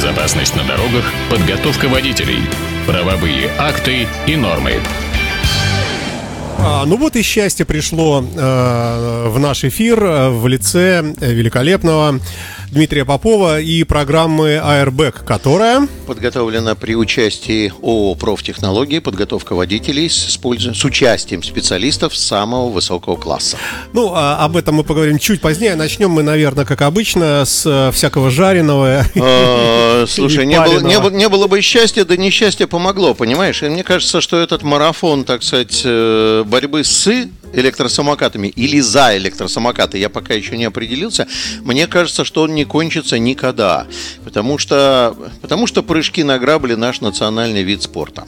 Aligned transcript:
Безопасность 0.00 0.56
на 0.56 0.64
дорогах, 0.64 1.04
подготовка 1.28 1.86
водителей, 1.86 2.38
правовые 2.86 3.50
акты 3.58 4.08
и 4.26 4.34
нормы. 4.34 4.80
А, 6.58 6.86
ну 6.86 6.96
вот 6.96 7.16
и 7.16 7.22
счастье 7.22 7.66
пришло 7.66 8.24
э, 8.24 9.28
в 9.28 9.38
наш 9.38 9.62
эфир 9.64 10.02
э, 10.02 10.30
в 10.30 10.46
лице 10.46 11.02
великолепного 11.20 12.18
Дмитрия 12.70 13.04
Попова 13.04 13.60
и 13.60 13.82
программы 13.82 14.60
Airbag, 14.62 15.24
которая... 15.24 15.88
Подготовлена 16.06 16.76
при 16.76 16.94
участии 16.94 17.72
ООО 17.82 18.14
«Профтехнологии», 18.14 19.00
подготовка 19.00 19.54
водителей 19.56 20.08
с, 20.08 20.28
использованием, 20.28 20.80
с 20.80 20.84
участием 20.84 21.42
специалистов 21.42 22.16
самого 22.16 22.70
высокого 22.70 23.16
класса. 23.16 23.56
Ну, 23.92 24.12
а 24.14 24.44
об 24.44 24.56
этом 24.56 24.76
мы 24.76 24.84
поговорим 24.84 25.18
чуть 25.18 25.40
позднее. 25.40 25.74
Начнем 25.74 26.10
мы, 26.10 26.22
наверное, 26.22 26.64
как 26.64 26.82
обычно, 26.82 27.44
с 27.44 27.66
э, 27.66 27.90
всякого 27.92 28.30
жареного. 28.30 29.04
А, 29.20 30.04
слушай, 30.08 30.46
не 30.46 30.60
было, 30.60 30.78
не, 30.78 31.16
не 31.16 31.28
было 31.28 31.48
бы 31.48 31.60
счастья, 31.62 32.04
да 32.04 32.16
несчастье 32.16 32.68
помогло, 32.68 33.14
понимаешь? 33.14 33.64
И 33.64 33.68
мне 33.68 33.82
кажется, 33.82 34.20
что 34.20 34.38
этот 34.38 34.62
марафон, 34.62 35.24
так 35.24 35.42
сказать, 35.42 35.82
э, 35.84 36.44
борьбы 36.46 36.84
с 36.84 37.08
электросамокатами 37.52 38.48
или 38.48 38.80
за 38.80 39.16
электросамокаты, 39.16 39.98
я 39.98 40.08
пока 40.08 40.34
еще 40.34 40.56
не 40.56 40.64
определился, 40.64 41.26
мне 41.62 41.86
кажется, 41.86 42.24
что 42.24 42.42
он 42.42 42.54
не 42.54 42.59
кончится 42.64 43.18
никогда, 43.18 43.86
потому 44.24 44.58
что, 44.58 45.16
потому 45.40 45.66
что 45.66 45.82
прыжки 45.82 46.22
на 46.22 46.38
грабли 46.38 46.74
наш 46.74 47.00
национальный 47.00 47.62
вид 47.62 47.82
спорта. 47.82 48.26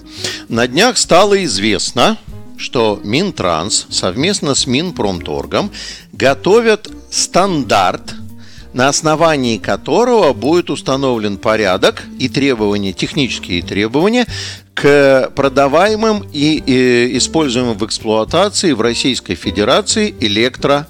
На 0.48 0.66
днях 0.66 0.98
стало 0.98 1.44
известно, 1.44 2.18
что 2.56 3.00
Минтранс 3.02 3.86
совместно 3.90 4.54
с 4.54 4.66
Минпромторгом 4.66 5.70
готовят 6.12 6.90
стандарт 7.10 8.14
на 8.72 8.88
основании 8.88 9.58
которого 9.58 10.32
будет 10.32 10.70
установлен 10.70 11.36
порядок 11.36 12.02
и 12.18 12.28
требования, 12.28 12.92
технические 12.92 13.62
требования 13.62 14.26
к 14.74 15.30
продаваемым 15.34 16.24
и, 16.32 16.62
и 16.64 17.18
используемым 17.18 17.76
в 17.76 17.84
эксплуатации 17.84 18.72
в 18.72 18.80
Российской 18.80 19.34
Федерации 19.34 20.14
электро 20.20 20.86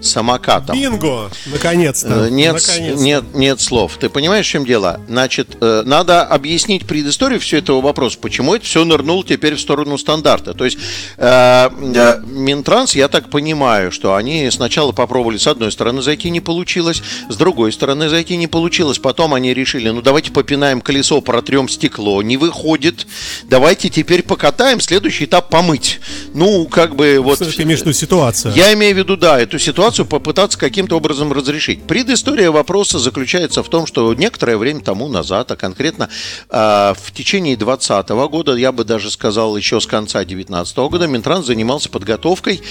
самокатом. 0.00 0.76
Бинго! 0.76 1.30
Наконец-то. 1.46 2.26
Э, 2.26 2.30
нет, 2.30 2.54
Наконец-то. 2.54 3.02
нет, 3.02 3.24
нет 3.34 3.60
слов. 3.60 3.96
Ты 3.98 4.08
понимаешь, 4.08 4.46
в 4.46 4.48
чем 4.48 4.64
дело? 4.64 5.00
Значит, 5.08 5.56
э, 5.60 5.82
надо 5.84 6.22
объяснить 6.22 6.86
предысторию 6.86 7.40
всего 7.40 7.58
этого 7.58 7.80
вопроса, 7.80 8.18
почему 8.20 8.54
это 8.54 8.64
все 8.64 8.84
нырнул 8.84 9.24
теперь 9.24 9.54
в 9.54 9.60
сторону 9.60 9.98
стандарта. 9.98 10.54
То 10.54 10.64
есть 10.64 10.78
э, 11.16 11.70
э, 11.70 12.20
Минтранс, 12.26 12.94
я 12.94 13.08
так 13.08 13.30
понимаю, 13.30 13.90
что 13.90 14.14
они 14.14 14.50
сначала 14.50 14.92
попробовали 14.92 15.38
с 15.38 15.46
одной 15.46 15.72
стороны 15.72 16.02
зайти, 16.02 16.30
не 16.30 16.40
получилось, 16.40 17.02
с 17.28 17.36
другой 17.36 17.72
стороны 17.72 18.08
зайти 18.08 18.36
не 18.36 18.46
получилось, 18.46 18.98
потом 18.98 19.34
они 19.34 19.54
решили, 19.54 19.88
ну 19.90 20.02
давайте 20.02 20.30
попинаем 20.30 20.80
колесо, 20.80 21.20
протрем 21.20 21.68
стекло, 21.68 22.22
не 22.22 22.36
выходит, 22.36 23.06
давайте 23.44 23.88
теперь 23.88 24.22
покатаем, 24.22 24.80
следующий 24.80 25.24
этап 25.24 25.48
помыть. 25.50 26.00
Ну, 26.34 26.66
как 26.66 26.96
бы 26.96 27.18
вот... 27.20 27.38
Ты 27.38 27.62
имеешь 27.62 27.80
в 27.80 27.82
виду 27.82 27.92
ситуацию? 27.92 28.52
Я 28.54 28.72
имею 28.74 28.94
в 28.94 28.98
виду, 28.98 29.16
да, 29.16 29.40
эту 29.40 29.58
ситуацию 29.58 29.85
ситуацию 29.86 30.06
попытаться 30.06 30.58
каким-то 30.58 30.96
образом 30.96 31.32
разрешить. 31.32 31.84
Предыстория 31.84 32.50
вопроса 32.50 32.98
заключается 32.98 33.62
в 33.62 33.68
том, 33.68 33.86
что 33.86 34.12
некоторое 34.14 34.56
время 34.56 34.80
тому 34.80 35.06
назад, 35.06 35.52
а 35.52 35.56
конкретно 35.56 36.08
э, 36.50 36.94
в 37.00 37.12
течение 37.12 37.56
2020 37.56 38.08
года, 38.28 38.56
я 38.56 38.72
бы 38.72 38.82
даже 38.82 39.12
сказал 39.12 39.56
еще 39.56 39.80
с 39.80 39.86
конца 39.86 40.18
2019 40.24 40.76
года, 40.78 41.06
Минтранс 41.06 41.46
занимался 41.46 41.88
подготовкой 41.88 42.62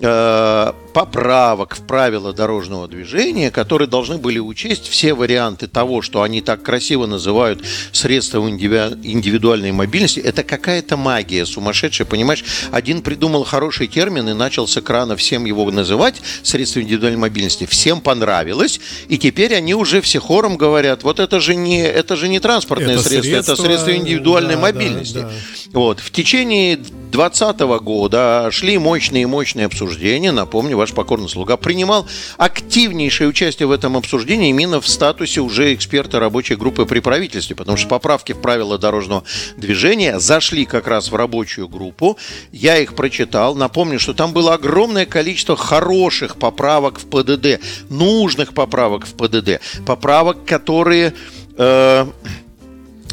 поправок 0.00 1.76
в 1.76 1.82
правила 1.82 2.32
дорожного 2.32 2.86
движения, 2.86 3.50
которые 3.50 3.88
должны 3.88 4.16
были 4.16 4.38
учесть 4.38 4.88
все 4.88 5.12
варианты 5.12 5.66
того, 5.66 6.02
что 6.02 6.22
они 6.22 6.40
так 6.40 6.62
красиво 6.62 7.06
называют 7.06 7.64
средством 7.90 8.48
индивидуальной 8.48 9.72
мобильности. 9.72 10.20
Это 10.20 10.44
какая-то 10.44 10.96
магия 10.96 11.44
сумасшедшая, 11.44 12.06
понимаешь? 12.06 12.44
Один 12.70 13.02
придумал 13.02 13.42
хороший 13.42 13.88
термин 13.88 14.28
и 14.28 14.34
начал 14.34 14.68
с 14.68 14.76
экрана 14.76 15.16
всем 15.16 15.44
его 15.46 15.68
называть 15.72 16.16
средством 16.44 16.84
индивидуальной 16.84 17.18
мобильности. 17.18 17.66
Всем 17.66 18.00
понравилось, 18.00 18.80
и 19.08 19.18
теперь 19.18 19.52
они 19.54 19.74
уже 19.74 20.00
все 20.00 20.20
хором 20.20 20.56
говорят, 20.56 21.02
вот 21.02 21.18
это 21.18 21.40
же 21.40 21.56
не, 21.56 21.82
это 21.82 22.14
же 22.14 22.28
не 22.28 22.38
транспортное 22.38 22.94
это 22.94 23.02
средство, 23.02 23.30
средство, 23.30 23.52
это 23.52 23.62
средство 23.62 23.96
индивидуальной 23.96 24.54
да, 24.54 24.60
мобильности. 24.60 25.18
Да, 25.18 25.22
да. 25.22 25.32
Вот. 25.72 25.98
В 25.98 26.12
течение 26.12 26.78
2020 27.10 27.60
года 27.82 28.48
шли 28.50 28.76
мощные-мощные 28.78 29.66
обсуждения. 29.66 30.30
Напомню, 30.30 30.76
ваш 30.76 30.92
покорный 30.92 31.28
слуга 31.28 31.56
принимал 31.56 32.06
активнейшее 32.36 33.28
участие 33.28 33.66
в 33.66 33.72
этом 33.72 33.96
обсуждении 33.96 34.50
именно 34.50 34.80
в 34.80 34.86
статусе 34.86 35.40
уже 35.40 35.74
эксперта 35.74 36.20
рабочей 36.20 36.54
группы 36.56 36.84
при 36.84 37.00
правительстве, 37.00 37.56
потому 37.56 37.76
что 37.78 37.88
поправки 37.88 38.32
в 38.32 38.40
правила 38.40 38.78
дорожного 38.78 39.24
движения 39.56 40.20
зашли 40.20 40.64
как 40.64 40.86
раз 40.86 41.10
в 41.10 41.16
рабочую 41.16 41.68
группу. 41.68 42.18
Я 42.52 42.78
их 42.78 42.94
прочитал. 42.94 43.54
Напомню, 43.54 43.98
что 43.98 44.12
там 44.12 44.32
было 44.32 44.54
огромное 44.54 45.06
количество 45.06 45.56
хороших 45.56 46.36
поправок 46.36 46.98
в 46.98 47.06
ПДД, 47.06 47.60
нужных 47.88 48.52
поправок 48.52 49.06
в 49.06 49.14
ПДД, 49.14 49.60
поправок, 49.86 50.44
которые... 50.44 51.14
Э, 51.56 52.06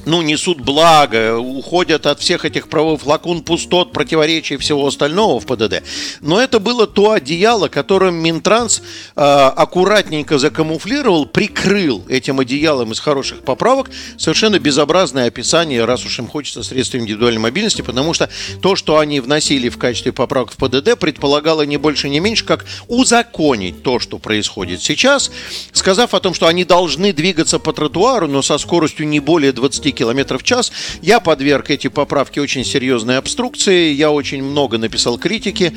ну, 0.05 0.21
несут 0.21 0.61
благо, 0.61 1.38
уходят 1.38 2.05
от 2.05 2.19
всех 2.19 2.45
этих 2.45 2.69
правовых 2.69 3.05
лакун, 3.05 3.41
пустот, 3.41 3.91
противоречий 3.91 4.55
и 4.55 4.57
всего 4.57 4.88
остального 4.88 5.39
в 5.39 5.45
ПДД. 5.45 5.83
Но 6.21 6.39
это 6.39 6.59
было 6.59 6.88
то 6.88 7.11
одеяло, 7.11 7.67
которым 7.67 8.15
Минтранс 8.15 8.81
э, 9.15 9.21
аккуратненько 9.21 10.38
закамуфлировал, 10.38 11.25
прикрыл 11.25 12.03
этим 12.07 12.39
одеялом 12.39 12.91
из 12.91 12.99
хороших 12.99 13.41
поправок 13.41 13.89
совершенно 14.17 14.59
безобразное 14.59 15.27
описание, 15.27 15.85
раз 15.85 16.05
уж 16.05 16.19
им 16.19 16.27
хочется 16.27 16.63
средств 16.63 16.95
индивидуальной 16.95 17.41
мобильности, 17.41 17.81
потому 17.81 18.13
что 18.13 18.29
то, 18.61 18.75
что 18.75 18.99
они 18.99 19.19
вносили 19.19 19.69
в 19.69 19.77
качестве 19.77 20.11
поправок 20.11 20.51
в 20.51 20.57
ПДД, 20.57 20.97
предполагало 20.99 21.63
не 21.63 21.77
больше, 21.77 22.09
не 22.09 22.19
меньше, 22.19 22.45
как 22.45 22.65
узаконить 22.88 23.83
то, 23.83 23.99
что 23.99 24.17
происходит 24.17 24.81
сейчас, 24.81 25.31
сказав 25.71 26.13
о 26.13 26.19
том, 26.19 26.33
что 26.33 26.47
они 26.47 26.63
должны 26.63 27.13
двигаться 27.13 27.59
по 27.59 27.73
тротуару, 27.73 28.27
но 28.27 28.41
со 28.41 28.57
скоростью 28.57 29.07
не 29.07 29.19
более 29.19 29.51
20 29.51 29.94
км 29.95 30.38
в 30.38 30.44
час. 30.44 30.72
Я 31.01 31.19
подверг 31.19 31.72
эти 31.72 31.88
поправки 31.88 32.39
очень 32.39 32.63
серьезной 32.63 33.17
обструкции. 33.17 33.91
Я 33.94 34.11
очень 34.11 34.44
много 34.44 34.78
написал 34.78 35.17
критики. 35.17 35.75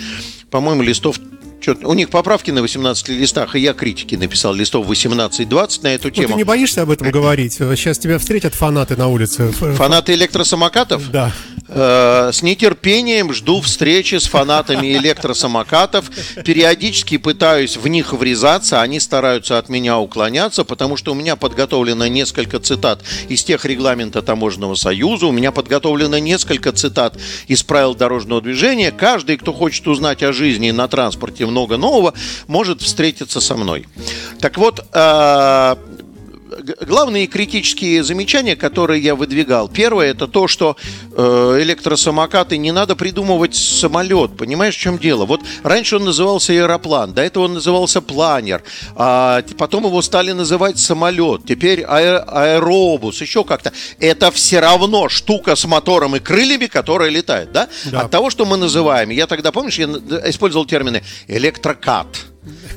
По-моему, 0.50 0.82
листов 0.82 1.18
у 1.66 1.94
них 1.94 2.10
поправки 2.10 2.50
на 2.50 2.62
18 2.62 3.08
листах, 3.08 3.56
и 3.56 3.60
я 3.60 3.72
критики 3.72 4.14
написал 4.14 4.54
листов 4.54 4.88
18-20 4.88 5.82
на 5.82 5.88
эту 5.88 6.10
тему. 6.10 6.28
Ну, 6.28 6.34
ты 6.34 6.38
не 6.38 6.44
боишься 6.44 6.82
об 6.82 6.90
этом 6.90 7.10
говорить? 7.10 7.54
Сейчас 7.54 7.98
тебя 7.98 8.18
встретят 8.18 8.54
фанаты 8.54 8.96
на 8.96 9.08
улице. 9.08 9.50
Фанаты 9.52 10.14
электросамокатов? 10.14 11.10
Да. 11.10 11.32
Э, 11.68 12.30
с 12.32 12.42
нетерпением 12.42 13.32
жду 13.34 13.60
встречи 13.60 14.14
с 14.14 14.26
фанатами 14.26 14.96
электросамокатов. 14.96 16.10
Периодически 16.44 17.18
пытаюсь 17.18 17.76
в 17.76 17.86
них 17.88 18.12
врезаться, 18.14 18.80
они 18.80 19.00
стараются 19.00 19.58
от 19.58 19.68
меня 19.68 19.98
уклоняться, 19.98 20.64
потому 20.64 20.96
что 20.96 21.12
у 21.12 21.14
меня 21.14 21.36
подготовлено 21.36 22.06
несколько 22.06 22.58
цитат 22.58 23.02
из 23.28 23.44
тех 23.44 23.64
регламента 23.66 24.22
Таможенного 24.22 24.76
союза, 24.76 25.26
у 25.26 25.32
меня 25.32 25.52
подготовлено 25.52 26.18
несколько 26.18 26.72
цитат 26.72 27.16
из 27.48 27.62
правил 27.62 27.94
дорожного 27.94 28.40
движения. 28.40 28.90
Каждый, 28.90 29.36
кто 29.36 29.52
хочет 29.52 29.86
узнать 29.88 30.22
о 30.22 30.32
жизни 30.32 30.70
на 30.70 30.88
транспорте 30.88 31.44
много 31.50 31.76
нового, 31.76 32.14
может 32.46 32.82
встретиться 32.82 33.40
со 33.40 33.56
мной. 33.56 33.86
Так 34.40 34.58
вот, 34.58 34.84
э, 34.92 35.76
главные 36.86 37.26
критические 37.26 38.02
замечания, 38.02 38.56
которые 38.56 39.02
я 39.02 39.14
выдвигал. 39.14 39.68
Первое, 39.68 40.10
это 40.10 40.26
то, 40.26 40.48
что 40.48 40.76
э, 41.16 41.58
электросамокаты 41.60 42.56
не 42.56 42.72
надо 42.72 42.96
придумывать 42.96 43.54
самолет. 43.54 44.36
Понимаешь, 44.36 44.76
в 44.76 44.80
чем 44.80 44.98
дело? 44.98 45.26
Вот 45.26 45.40
раньше 45.62 45.96
он 45.96 46.04
назывался 46.04 46.52
аэроплан, 46.52 47.12
до 47.12 47.22
этого 47.22 47.44
он 47.44 47.54
назывался 47.54 48.00
планер, 48.00 48.62
а 48.96 49.42
потом 49.56 49.84
его 49.86 50.02
стали 50.02 50.32
называть 50.32 50.78
самолет, 50.78 51.42
теперь 51.46 51.82
аэ- 51.82 52.24
аэробус, 52.26 53.20
еще 53.20 53.44
как-то. 53.44 53.72
Это 54.00 54.30
все 54.30 54.60
равно 54.60 55.08
штука 55.08 55.56
с 55.56 55.64
мотором 55.66 56.16
и 56.16 56.20
крыльями, 56.20 56.66
которая 56.66 57.10
летает, 57.10 57.52
да? 57.52 57.68
да. 57.86 58.02
От 58.02 58.10
того, 58.10 58.30
что 58.30 58.44
мы 58.44 58.56
называем, 58.56 59.10
я 59.10 59.26
тогда, 59.26 59.52
помнишь, 59.52 59.78
я 59.78 59.86
использовал 60.26 60.66
термины 60.66 61.02
электрокат, 61.26 62.06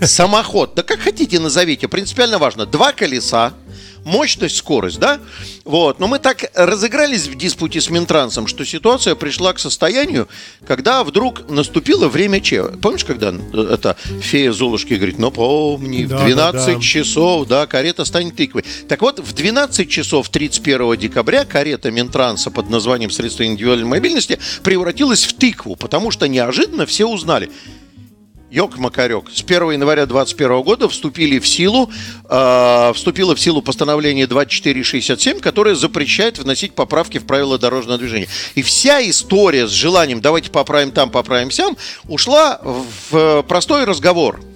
самоход, 0.01 0.73
да 0.75 0.83
как 0.83 0.99
хотите 0.99 1.39
назовите, 1.39 1.87
принципиально 1.87 2.39
важно. 2.39 2.65
Два 2.65 2.91
колеса, 2.91 3.53
мощность, 4.03 4.57
скорость, 4.57 4.99
да? 4.99 5.19
Вот. 5.65 5.99
Но 5.99 6.07
мы 6.07 6.19
так 6.19 6.51
разыгрались 6.55 7.27
в 7.27 7.35
диспуте 7.35 7.81
с 7.81 7.89
Минтрансом, 7.89 8.47
что 8.47 8.65
ситуация 8.65 9.15
пришла 9.15 9.53
к 9.53 9.59
состоянию, 9.59 10.27
когда 10.65 11.03
вдруг 11.03 11.49
наступило 11.49 12.07
время 12.07 12.41
Че. 12.41 12.63
Помнишь, 12.81 13.05
когда 13.05 13.33
эта 13.53 13.95
фея 14.21 14.51
Золушки 14.51 14.93
говорит, 14.95 15.19
ну 15.19 15.31
помни, 15.31 16.05
да, 16.05 16.17
в 16.17 16.25
12 16.25 16.65
да, 16.65 16.73
да. 16.73 16.81
часов, 16.81 17.47
да, 17.47 17.67
карета 17.67 18.05
станет 18.05 18.35
тыквой. 18.35 18.65
Так 18.87 19.01
вот, 19.01 19.19
в 19.19 19.33
12 19.33 19.89
часов 19.89 20.29
31 20.29 20.97
декабря 20.97 21.45
карета 21.45 21.91
Минтранса 21.91 22.51
под 22.51 22.69
названием 22.69 23.11
«Средства 23.11 23.45
индивидуальной 23.45 23.87
мобильности» 23.87 24.39
превратилась 24.63 25.25
в 25.25 25.33
тыкву, 25.33 25.75
потому 25.75 26.11
что 26.11 26.27
неожиданно 26.27 26.85
все 26.85 27.05
узнали– 27.07 27.49
Йок-макарек. 28.51 29.29
С 29.33 29.41
1 29.41 29.71
января 29.71 30.05
2021 30.05 30.61
года 30.63 30.89
вступили 30.89 31.39
в 31.39 31.47
силу, 31.47 31.89
э, 32.29 32.91
вступило 32.93 33.33
в 33.33 33.39
силу 33.39 33.61
постановление 33.61 34.27
2467, 34.27 35.39
которое 35.39 35.73
запрещает 35.73 36.37
вносить 36.37 36.75
поправки 36.75 37.17
в 37.17 37.25
правила 37.25 37.57
дорожного 37.57 37.97
движения. 37.97 38.27
И 38.55 38.61
вся 38.61 39.01
история 39.09 39.67
с 39.67 39.71
желанием 39.71 40.19
давайте 40.19 40.51
поправим 40.51 40.91
там, 40.91 41.09
поправим 41.11 41.49
сям, 41.49 41.77
ушла 42.09 42.59
в 43.09 43.43
простой 43.43 43.85
разговор– 43.85 44.41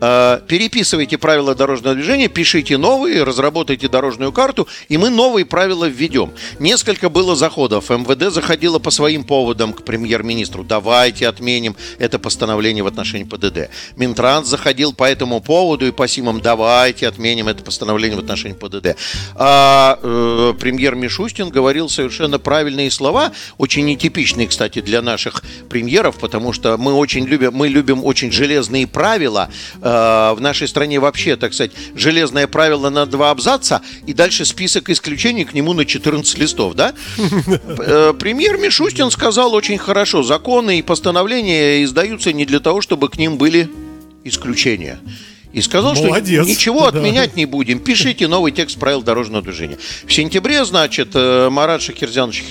переписывайте 0.00 1.18
правила 1.18 1.54
дорожного 1.54 1.94
движения, 1.94 2.28
пишите 2.28 2.78
новые, 2.78 3.22
разработайте 3.22 3.88
дорожную 3.88 4.32
карту, 4.32 4.66
и 4.88 4.96
мы 4.96 5.10
новые 5.10 5.44
правила 5.44 5.84
введем. 5.84 6.32
Несколько 6.58 7.10
было 7.10 7.36
заходов. 7.36 7.90
МВД 7.90 8.32
заходило 8.32 8.78
по 8.78 8.90
своим 8.90 9.24
поводам 9.24 9.74
к 9.74 9.84
премьер-министру. 9.84 10.64
Давайте 10.64 11.28
отменим 11.28 11.76
это 11.98 12.18
постановление 12.18 12.82
в 12.82 12.86
отношении 12.86 13.24
ПДД. 13.24 13.70
Минтранс 13.96 14.48
заходил 14.48 14.94
по 14.94 15.04
этому 15.04 15.40
поводу 15.40 15.86
и 15.86 15.90
по 15.90 16.08
СИМам. 16.08 16.40
Давайте 16.40 17.06
отменим 17.06 17.48
это 17.48 17.62
постановление 17.62 18.16
в 18.16 18.20
отношении 18.20 18.56
ПДД. 18.56 18.96
А 19.34 19.98
э, 20.02 20.54
премьер 20.58 20.94
Мишустин 20.94 21.50
говорил 21.50 21.90
совершенно 21.90 22.38
правильные 22.38 22.90
слова, 22.90 23.32
очень 23.58 23.84
нетипичные, 23.84 24.48
кстати, 24.48 24.80
для 24.80 25.02
наших 25.02 25.42
премьеров, 25.68 26.16
потому 26.18 26.54
что 26.54 26.78
мы 26.78 26.94
очень 26.94 27.26
любим, 27.26 27.52
мы 27.52 27.68
любим 27.68 28.02
очень 28.02 28.32
железные 28.32 28.86
правила, 28.86 29.50
э, 29.82 29.89
Э, 29.89 29.89
в 29.90 30.38
нашей 30.40 30.68
стране 30.68 31.00
вообще, 31.00 31.36
так 31.36 31.54
сказать, 31.54 31.72
железное 31.94 32.46
правило 32.46 32.90
на 32.90 33.06
два 33.06 33.30
абзаца, 33.30 33.82
и 34.06 34.12
дальше 34.12 34.44
список 34.44 34.90
исключений 34.90 35.44
к 35.44 35.54
нему 35.54 35.72
на 35.72 35.84
14 35.84 36.38
листов, 36.38 36.74
да? 36.74 36.94
Э, 37.82 38.14
премьер 38.18 38.58
Мишустин 38.58 39.10
сказал 39.10 39.54
очень 39.54 39.78
хорошо, 39.78 40.22
законы 40.22 40.78
и 40.78 40.82
постановления 40.82 41.82
издаются 41.82 42.32
не 42.32 42.44
для 42.44 42.60
того, 42.60 42.80
чтобы 42.80 43.08
к 43.08 43.16
ним 43.16 43.38
были 43.38 43.70
исключения. 44.24 45.00
И 45.52 45.62
сказал, 45.62 45.94
Молодец. 45.94 46.42
что 46.42 46.50
ничего 46.50 46.86
отменять 46.86 47.30
да. 47.30 47.36
не 47.36 47.44
будем. 47.44 47.80
Пишите 47.80 48.28
новый 48.28 48.52
текст 48.52 48.78
правил 48.78 49.02
дорожного 49.02 49.42
движения. 49.42 49.78
В 50.06 50.12
сентябре, 50.12 50.64
значит, 50.64 51.08
э, 51.14 51.48
Марат 51.50 51.82
Шахерзянович 51.82 52.44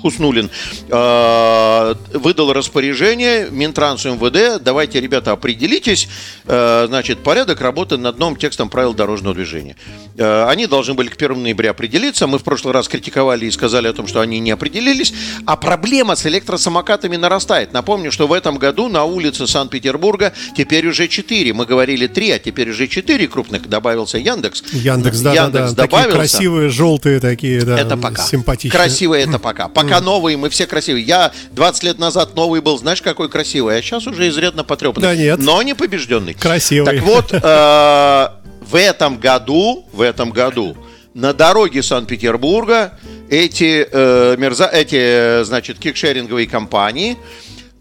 Хуснулин 0.00 0.50
э, 0.88 1.94
выдал 2.14 2.52
распоряжение 2.54 3.48
Минтрансу 3.50 4.14
МВД. 4.14 4.62
Давайте, 4.62 5.00
ребята, 5.00 5.32
определитесь. 5.32 6.08
Э, 6.46 6.86
значит, 6.88 7.22
порядок 7.22 7.60
работы 7.60 7.98
над 7.98 8.18
новым 8.18 8.36
текстом 8.36 8.70
правил 8.70 8.94
дорожного 8.94 9.34
движения. 9.34 9.76
Они 10.16 10.66
должны 10.66 10.94
были 10.94 11.08
к 11.08 11.16
1 11.16 11.42
ноября 11.42 11.70
определиться. 11.72 12.26
Мы 12.26 12.38
в 12.38 12.44
прошлый 12.44 12.72
раз 12.72 12.88
критиковали 12.88 13.46
и 13.46 13.50
сказали 13.50 13.88
о 13.88 13.92
том, 13.92 14.06
что 14.06 14.20
они 14.20 14.38
не 14.38 14.50
определились. 14.52 15.12
А 15.44 15.56
проблема 15.56 16.16
с 16.16 16.24
электросамокатами 16.24 17.16
нарастает. 17.16 17.72
Напомню, 17.72 18.10
что 18.12 18.26
в 18.26 18.32
этом 18.32 18.56
году 18.56 18.88
на 18.88 19.04
улице 19.04 19.46
Санкт-Петербурга 19.46 20.32
теперь 20.56 20.86
уже 20.86 21.08
4. 21.08 21.52
Мы 21.52 21.66
говорили 21.66 22.06
три, 22.14 22.30
а 22.30 22.38
теперь 22.38 22.70
уже 22.70 22.86
четыре 22.88 23.26
крупных. 23.28 23.68
Добавился 23.68 24.18
Яндекс. 24.18 24.62
Яндекс, 24.72 25.20
да, 25.20 25.34
Яндекс 25.34 25.70
да, 25.70 25.76
да. 25.76 25.82
добавился. 25.82 26.08
Такие 26.10 26.20
красивые, 26.20 26.68
желтые 26.70 27.20
такие, 27.20 27.62
да. 27.62 27.78
Это 27.78 27.96
пока. 27.96 28.22
Симпатичные. 28.22 28.78
Красивые 28.78 29.24
это 29.24 29.38
пока. 29.38 29.68
Пока 29.74 30.00
новые, 30.00 30.36
мы 30.36 30.48
все 30.50 30.66
красивые. 30.66 31.04
Я 31.04 31.32
20 31.52 31.82
лет 31.82 31.98
назад 31.98 32.34
новый 32.36 32.60
был, 32.60 32.78
знаешь, 32.78 33.02
какой 33.02 33.28
красивый, 33.28 33.76
а 33.76 33.82
сейчас 33.82 34.06
уже 34.06 34.28
изрядно 34.28 34.64
потрепанный. 34.64 35.08
Да 35.08 35.16
нет. 35.16 35.38
Но 35.38 35.60
не 35.62 35.74
побежденный. 35.74 36.34
Красивый. 36.34 36.94
Так 36.94 37.04
вот, 37.04 37.32
э, 37.32 38.28
в 38.60 38.76
этом 38.76 39.18
году, 39.18 39.84
в 39.92 40.00
этом 40.00 40.30
году 40.30 40.76
на 41.14 41.32
дороге 41.32 41.82
Санкт-Петербурга 41.82 42.98
эти, 43.30 43.86
э, 43.90 44.36
мерза, 44.36 44.66
эти, 44.66 45.44
значит, 45.44 45.78
кикшеринговые 45.78 46.46
компании 46.46 47.16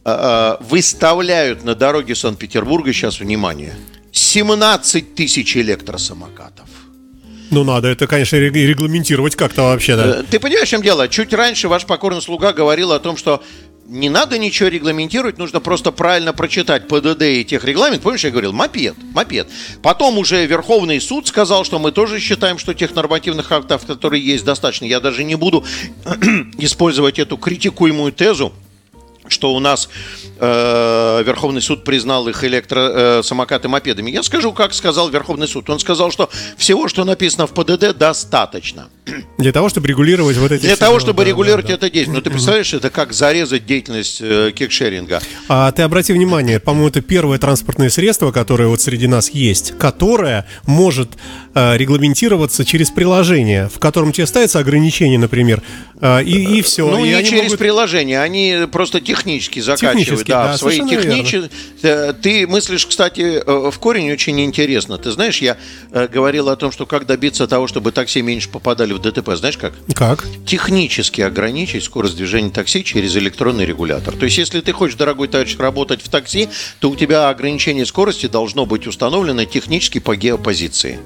э, 0.05 0.55
выставляют 0.61 1.63
на 1.63 1.75
дороге 1.75 2.15
Санкт-Петербурга, 2.15 2.93
сейчас 2.93 3.19
внимание, 3.19 3.73
17 4.13 5.15
тысяч 5.15 5.57
электросамокатов. 5.57 6.69
Ну, 7.49 7.63
надо 7.63 7.87
это, 7.87 8.07
конечно, 8.07 8.35
регламентировать 8.37 9.35
как-то 9.35 9.63
вообще, 9.63 9.95
да. 9.95 10.19
Э, 10.19 10.23
ты 10.23 10.39
понимаешь, 10.39 10.67
в 10.67 10.71
чем 10.71 10.81
дело? 10.81 11.07
Чуть 11.07 11.33
раньше 11.33 11.67
ваш 11.67 11.85
покорный 11.85 12.21
слуга 12.21 12.53
говорил 12.53 12.91
о 12.91 12.99
том, 12.99 13.17
что 13.17 13.43
не 13.87 14.09
надо 14.09 14.37
ничего 14.37 14.69
регламентировать, 14.69 15.37
нужно 15.37 15.59
просто 15.59 15.91
правильно 15.91 16.31
прочитать 16.31 16.87
ПДД 16.87 17.23
и 17.23 17.43
техрегламент. 17.43 18.01
Помнишь, 18.01 18.23
я 18.23 18.31
говорил, 18.31 18.53
мопед, 18.53 18.95
мопед. 19.13 19.47
Потом 19.81 20.17
уже 20.17 20.45
Верховный 20.45 21.01
суд 21.01 21.27
сказал, 21.27 21.65
что 21.65 21.79
мы 21.79 21.91
тоже 21.91 22.19
считаем, 22.19 22.57
что 22.59 22.73
тех 22.73 22.95
нормативных 22.95 23.51
актов, 23.51 23.85
которые 23.85 24.23
есть, 24.23 24.45
достаточно. 24.45 24.85
Я 24.85 24.99
даже 24.99 25.23
не 25.23 25.35
буду 25.35 25.65
использовать 26.59 27.19
эту 27.19 27.37
критикуемую 27.37 28.13
тезу, 28.13 28.53
что 29.33 29.53
у 29.53 29.59
нас 29.59 29.89
э, 30.39 31.23
Верховный 31.25 31.61
суд 31.61 31.83
признал 31.83 32.27
их 32.27 32.43
электросамокаты 32.43 33.67
э, 33.67 33.71
мопедами. 33.71 34.11
Я 34.11 34.23
скажу, 34.23 34.53
как 34.53 34.73
сказал 34.73 35.09
Верховный 35.09 35.47
суд. 35.47 35.69
Он 35.69 35.79
сказал, 35.79 36.11
что 36.11 36.29
всего, 36.57 36.87
что 36.87 37.03
написано 37.03 37.47
в 37.47 37.53
ПДД, 37.53 37.97
достаточно. 37.97 38.89
Для 39.37 39.51
того, 39.51 39.69
чтобы 39.69 39.87
регулировать 39.87 40.37
вот 40.37 40.51
эти... 40.51 40.61
Для 40.61 40.75
того, 40.75 40.99
чтобы 40.99 41.23
да, 41.23 41.29
регулировать 41.29 41.65
да, 41.65 41.71
да. 41.71 41.75
это 41.75 41.89
действие. 41.89 42.15
Но 42.15 42.21
ты 42.21 42.29
представляешь, 42.29 42.73
это 42.73 42.89
как 42.89 43.13
зарезать 43.13 43.65
деятельность 43.65 44.19
э, 44.21 44.51
кикшеринга. 44.55 45.21
А 45.49 45.71
ты 45.71 45.81
обрати 45.81 46.13
внимание, 46.13 46.59
по-моему, 46.59 46.87
это 46.87 47.01
первое 47.01 47.37
транспортное 47.37 47.89
средство, 47.89 48.31
которое 48.31 48.67
вот 48.67 48.81
среди 48.81 49.07
нас 49.07 49.29
есть, 49.29 49.77
которое 49.77 50.45
может 50.65 51.09
э, 51.53 51.77
регламентироваться 51.77 52.63
через 52.63 52.91
приложение, 52.91 53.69
в 53.73 53.79
котором 53.79 54.11
тебе 54.13 54.25
ставится 54.25 54.59
ограничение, 54.59 55.19
например, 55.19 55.61
э, 55.99 56.23
и, 56.23 56.59
и 56.59 56.61
все. 56.61 56.89
Ну, 56.89 57.03
и 57.03 57.09
не 57.09 57.23
через 57.25 57.43
могут... 57.43 57.59
приложение, 57.59 58.21
они 58.21 58.67
просто 58.71 59.01
технически 59.01 59.59
закачивают. 59.59 59.99
Технически, 59.99 60.31
да, 60.31 60.47
да, 60.47 60.57
свои 60.57 60.79
технические... 60.79 61.49
Э, 61.81 62.13
ты 62.13 62.47
мыслишь, 62.47 62.85
кстати, 62.85 63.41
э, 63.45 63.71
в 63.71 63.77
корень 63.79 64.11
очень 64.11 64.39
интересно. 64.41 64.97
Ты 64.97 65.11
знаешь, 65.11 65.39
я 65.39 65.57
э, 65.91 66.07
говорил 66.07 66.47
о 66.49 66.55
том, 66.55 66.71
что 66.71 66.85
как 66.85 67.05
добиться 67.05 67.47
того, 67.47 67.67
чтобы 67.67 67.91
такси 67.91 68.21
меньше 68.21 68.49
попадали 68.49 68.92
в 68.93 68.99
ДТП. 68.99 69.35
Знаешь 69.35 69.57
как? 69.57 69.73
Как? 69.95 70.25
Технически 70.45 71.21
ограничить 71.21 71.83
скорость 71.83 72.17
движения 72.17 72.49
такси 72.49 72.83
через 72.83 73.15
электронный 73.15 73.65
регулятор. 73.65 74.15
То 74.15 74.25
есть, 74.25 74.37
если 74.37 74.61
ты 74.61 74.71
хочешь, 74.71 74.95
дорогой 74.95 75.27
товарищ, 75.27 75.57
работать 75.57 76.01
в 76.01 76.09
такси, 76.09 76.49
то 76.79 76.89
у 76.89 76.95
тебя 76.95 77.29
ограничение 77.29 77.85
скорости 77.85 78.27
должно 78.27 78.65
быть 78.65 78.87
установлено 78.87 79.45
технически 79.45 79.99
по 79.99 80.15
геопозиции 80.15 80.99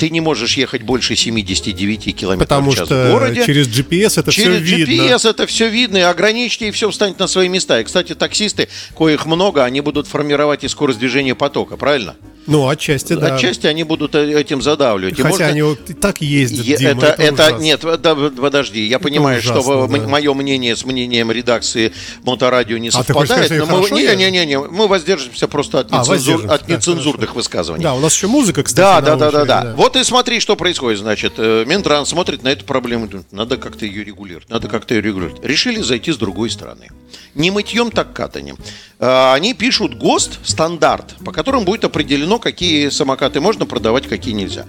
ты 0.00 0.08
не 0.08 0.22
можешь 0.22 0.56
ехать 0.56 0.80
больше 0.80 1.14
79 1.14 2.16
километров 2.16 2.48
Потому 2.48 2.70
в 2.70 2.74
час 2.74 2.86
что 2.86 3.08
в 3.08 3.12
городе. 3.12 3.44
через 3.44 3.68
GPS 3.68 4.18
это 4.18 4.32
через 4.32 4.62
все 4.62 4.76
видно. 4.76 4.86
Через 4.86 5.10
GPS 5.10 5.28
это 5.28 5.46
все 5.46 5.68
видно, 5.68 5.96
и 5.98 6.00
ограничьте, 6.00 6.68
и 6.68 6.70
все 6.70 6.90
встанет 6.90 7.18
на 7.18 7.26
свои 7.26 7.50
места. 7.50 7.80
И, 7.80 7.84
кстати, 7.84 8.14
таксисты, 8.14 8.70
коих 8.96 9.26
много, 9.26 9.62
они 9.62 9.82
будут 9.82 10.06
формировать 10.06 10.64
и 10.64 10.68
скорость 10.68 10.98
движения 10.98 11.34
потока, 11.34 11.76
правильно? 11.76 12.16
Ну, 12.46 12.68
отчасти, 12.68 13.14
да. 13.14 13.34
Отчасти 13.34 13.66
они 13.66 13.84
будут 13.84 14.14
э, 14.14 14.40
этим 14.40 14.62
задавливать. 14.62 15.16
Хотя 15.16 15.28
можно... 15.28 15.46
они 15.46 15.62
вот 15.62 15.78
так 16.00 16.20
ездят, 16.20 16.64
Дима, 16.64 16.90
это, 16.90 17.06
это, 17.06 17.42
это 17.42 17.58
нет, 17.58 17.84
да, 18.00 18.14
подожди, 18.14 18.86
я 18.86 18.96
это 18.96 19.04
понимаю, 19.04 19.38
ужасно, 19.38 19.62
что 19.62 19.86
да. 19.86 20.08
мое 20.08 20.34
мнение 20.34 20.74
с 20.74 20.84
мнением 20.84 21.30
редакции 21.30 21.92
Моторадио 22.24 22.78
не 22.78 22.90
совпадает, 22.90 23.50
а 23.50 23.66
но 23.66 23.80
мы, 23.82 23.90
не, 23.90 24.16
не, 24.16 24.30
не, 24.30 24.46
не, 24.46 24.58
мы 24.58 24.88
воздержимся 24.88 25.48
просто 25.48 25.80
от, 25.80 25.92
а, 25.92 25.98
нецензур, 25.98 26.50
от 26.50 26.68
нецензурных 26.68 27.28
хорошо. 27.28 27.34
высказываний. 27.34 27.82
Да, 27.82 27.94
у 27.94 28.00
нас 28.00 28.14
еще 28.14 28.26
музыка, 28.26 28.62
кстати. 28.62 28.80
Да, 28.80 29.00
да, 29.00 29.16
да, 29.16 29.30
да, 29.30 29.44
да, 29.44 29.62
да. 29.62 29.74
Вот 29.76 29.96
и 29.96 30.04
смотри, 30.04 30.40
что 30.40 30.56
происходит, 30.56 31.00
значит, 31.00 31.34
э, 31.36 31.64
Минтранс 31.66 32.08
смотрит 32.08 32.42
на 32.42 32.48
эту 32.48 32.64
проблему, 32.64 33.08
надо 33.30 33.56
как-то 33.58 33.84
ее 33.84 34.02
регулировать, 34.04 34.48
надо 34.48 34.68
как-то 34.68 34.94
ее 34.94 35.02
регулировать. 35.02 35.44
Решили 35.44 35.80
зайти 35.80 36.12
с 36.12 36.16
другой 36.16 36.50
стороны. 36.50 36.88
Не 37.34 37.50
мытьем, 37.50 37.90
так 37.90 38.12
катанием. 38.12 38.56
Э, 38.98 39.32
они 39.34 39.54
пишут 39.54 39.96
ГОСТ 39.96 40.40
стандарт, 40.44 41.16
по 41.24 41.32
которому 41.32 41.64
будет 41.64 41.84
определено, 41.84 42.29
какие 42.38 42.88
самокаты 42.90 43.40
можно 43.40 43.66
продавать, 43.66 44.08
какие 44.08 44.34
нельзя. 44.34 44.66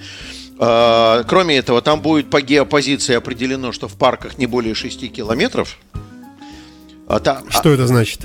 Э, 0.59 1.23
кроме 1.27 1.57
этого, 1.57 1.81
там 1.81 2.01
будет 2.01 2.29
по 2.29 2.41
геопозиции 2.41 3.15
определено, 3.15 3.71
что 3.71 3.87
в 3.87 3.95
парках 3.95 4.37
не 4.37 4.45
более 4.45 4.75
6 4.75 5.11
километров. 5.11 5.77
А 7.07 7.19
что 7.49 7.69
это 7.69 7.87
значит? 7.87 8.21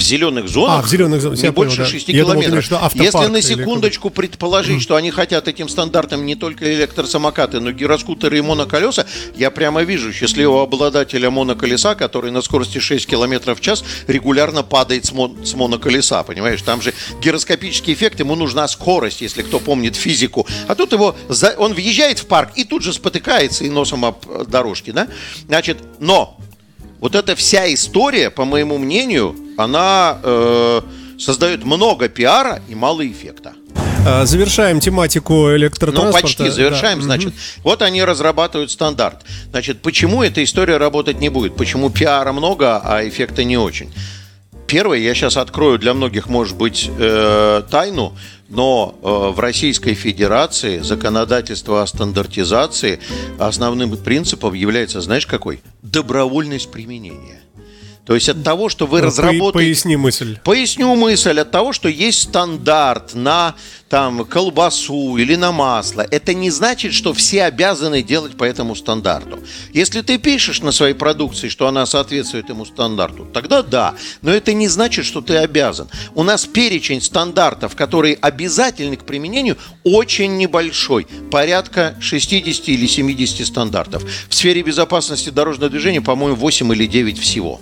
В 0.00 0.02
зеленых 0.02 0.48
зонах 0.48 0.78
а, 0.78 0.82
в 0.82 0.88
зеленых 0.88 1.20
зонах. 1.20 1.42
не 1.42 1.50
больше 1.50 1.76
понял, 1.76 1.90
6 1.90 2.06
да. 2.06 2.12
километров. 2.12 2.68
Думал, 2.68 2.90
Если 2.94 3.26
на 3.26 3.42
секундочку 3.42 4.08
или... 4.08 4.14
предположить, 4.14 4.82
что 4.82 4.96
они 4.96 5.10
хотят 5.10 5.46
этим 5.46 5.68
стандартом 5.68 6.24
не 6.24 6.34
только 6.34 6.74
электросамокаты, 6.74 7.60
но 7.60 7.70
и 7.70 7.72
гироскутеры 7.74 8.38
и 8.38 8.40
моноколеса, 8.40 9.06
я 9.36 9.50
прямо 9.50 9.82
вижу 9.82 10.12
счастливого 10.12 10.62
обладателя 10.62 11.30
моноколеса, 11.30 11.94
который 11.94 12.30
на 12.30 12.40
скорости 12.40 12.78
6 12.78 13.06
километров 13.06 13.58
в 13.58 13.60
час 13.60 13.84
регулярно 14.06 14.62
падает 14.62 15.04
с, 15.04 15.12
мон- 15.12 15.44
с 15.44 15.54
моноколеса, 15.54 16.22
понимаешь? 16.22 16.62
Там 16.62 16.80
же 16.80 16.94
гироскопический 17.22 17.92
эффект, 17.92 18.20
ему 18.20 18.34
нужна 18.36 18.66
скорость, 18.68 19.20
если 19.20 19.42
кто 19.42 19.60
помнит 19.60 19.96
физику. 19.96 20.46
А 20.66 20.74
тут 20.74 20.92
его, 20.92 21.14
за... 21.28 21.54
он 21.58 21.74
въезжает 21.74 22.18
в 22.18 22.26
парк 22.26 22.52
и 22.56 22.64
тут 22.64 22.82
же 22.82 22.94
спотыкается 22.94 23.64
и 23.64 23.68
носом 23.68 24.06
об 24.06 24.48
дорожки, 24.48 24.92
да? 24.92 25.08
Значит, 25.46 25.76
но 25.98 26.38
вот 27.00 27.14
эта 27.14 27.34
вся 27.34 27.72
история, 27.72 28.30
по 28.30 28.44
моему 28.44 28.78
мнению, 28.78 29.34
она 29.62 30.18
э, 30.22 30.80
создает 31.18 31.64
много 31.64 32.08
пиара 32.08 32.60
и 32.68 32.74
мало 32.74 33.06
эффекта. 33.06 33.52
А, 34.06 34.24
завершаем 34.24 34.80
тематику 34.80 35.54
электротранспорта. 35.54 36.16
Ну, 36.16 36.22
почти 36.22 36.48
завершаем, 36.48 36.98
да. 36.98 37.04
значит. 37.04 37.34
Вот 37.62 37.82
они 37.82 38.02
разрабатывают 38.02 38.70
стандарт. 38.70 39.22
Значит, 39.50 39.82
почему 39.82 40.22
эта 40.22 40.42
история 40.42 40.78
работать 40.78 41.20
не 41.20 41.28
будет? 41.28 41.56
Почему 41.56 41.90
пиара 41.90 42.32
много, 42.32 42.80
а 42.82 43.06
эффекта 43.06 43.44
не 43.44 43.58
очень? 43.58 43.92
первое, 44.70 44.98
я 44.98 45.14
сейчас 45.14 45.36
открою 45.36 45.78
для 45.78 45.94
многих, 45.94 46.28
может 46.28 46.56
быть, 46.56 46.88
э, 46.96 47.62
тайну, 47.70 48.16
но 48.48 48.94
э, 49.02 49.34
в 49.34 49.40
Российской 49.40 49.94
Федерации 49.94 50.78
законодательство 50.78 51.82
о 51.82 51.86
стандартизации 51.88 53.00
основным 53.38 53.96
принципом 53.96 54.54
является, 54.54 55.00
знаешь, 55.00 55.26
какой? 55.26 55.60
Добровольность 55.82 56.70
применения. 56.70 57.40
То 58.06 58.14
есть 58.14 58.28
от 58.28 58.42
того, 58.42 58.68
что 58.68 58.86
вы 58.86 59.00
Ну, 59.00 59.06
разработаете... 59.06 59.52
Поясни 59.52 59.96
мысль. 59.96 60.38
Поясню 60.42 60.94
мысль 60.96 61.38
от 61.38 61.50
того, 61.50 61.72
что 61.72 61.88
есть 61.88 62.22
стандарт 62.22 63.14
на 63.14 63.54
там 63.88 64.24
колбасу 64.24 65.16
или 65.16 65.34
на 65.34 65.52
масло. 65.52 66.06
Это 66.10 66.32
не 66.32 66.50
значит, 66.50 66.94
что 66.94 67.12
все 67.12 67.44
обязаны 67.44 68.02
делать 68.02 68.36
по 68.36 68.44
этому 68.44 68.74
стандарту. 68.74 69.40
Если 69.72 70.00
ты 70.00 70.16
пишешь 70.16 70.60
на 70.60 70.72
своей 70.72 70.94
продукции, 70.94 71.48
что 71.48 71.66
она 71.66 71.86
соответствует 71.86 72.46
этому 72.46 72.64
стандарту, 72.64 73.26
тогда 73.26 73.62
да. 73.62 73.94
Но 74.22 74.30
это 74.30 74.52
не 74.52 74.68
значит, 74.68 75.04
что 75.04 75.20
ты 75.20 75.36
обязан. 75.36 75.88
У 76.14 76.22
нас 76.22 76.46
перечень 76.46 77.02
стандартов, 77.02 77.76
которые 77.76 78.14
обязательны 78.14 78.96
к 78.96 79.04
применению, 79.04 79.58
очень 79.84 80.36
небольшой. 80.36 81.06
Порядка 81.30 81.96
60 82.00 82.68
или 82.68 82.86
70 82.86 83.46
стандартов. 83.46 84.04
В 84.28 84.34
сфере 84.34 84.62
безопасности 84.62 85.30
дорожного 85.30 85.70
движения, 85.70 86.00
по-моему, 86.00 86.36
8 86.36 86.72
или 86.72 86.86
9 86.86 87.18
всего 87.18 87.60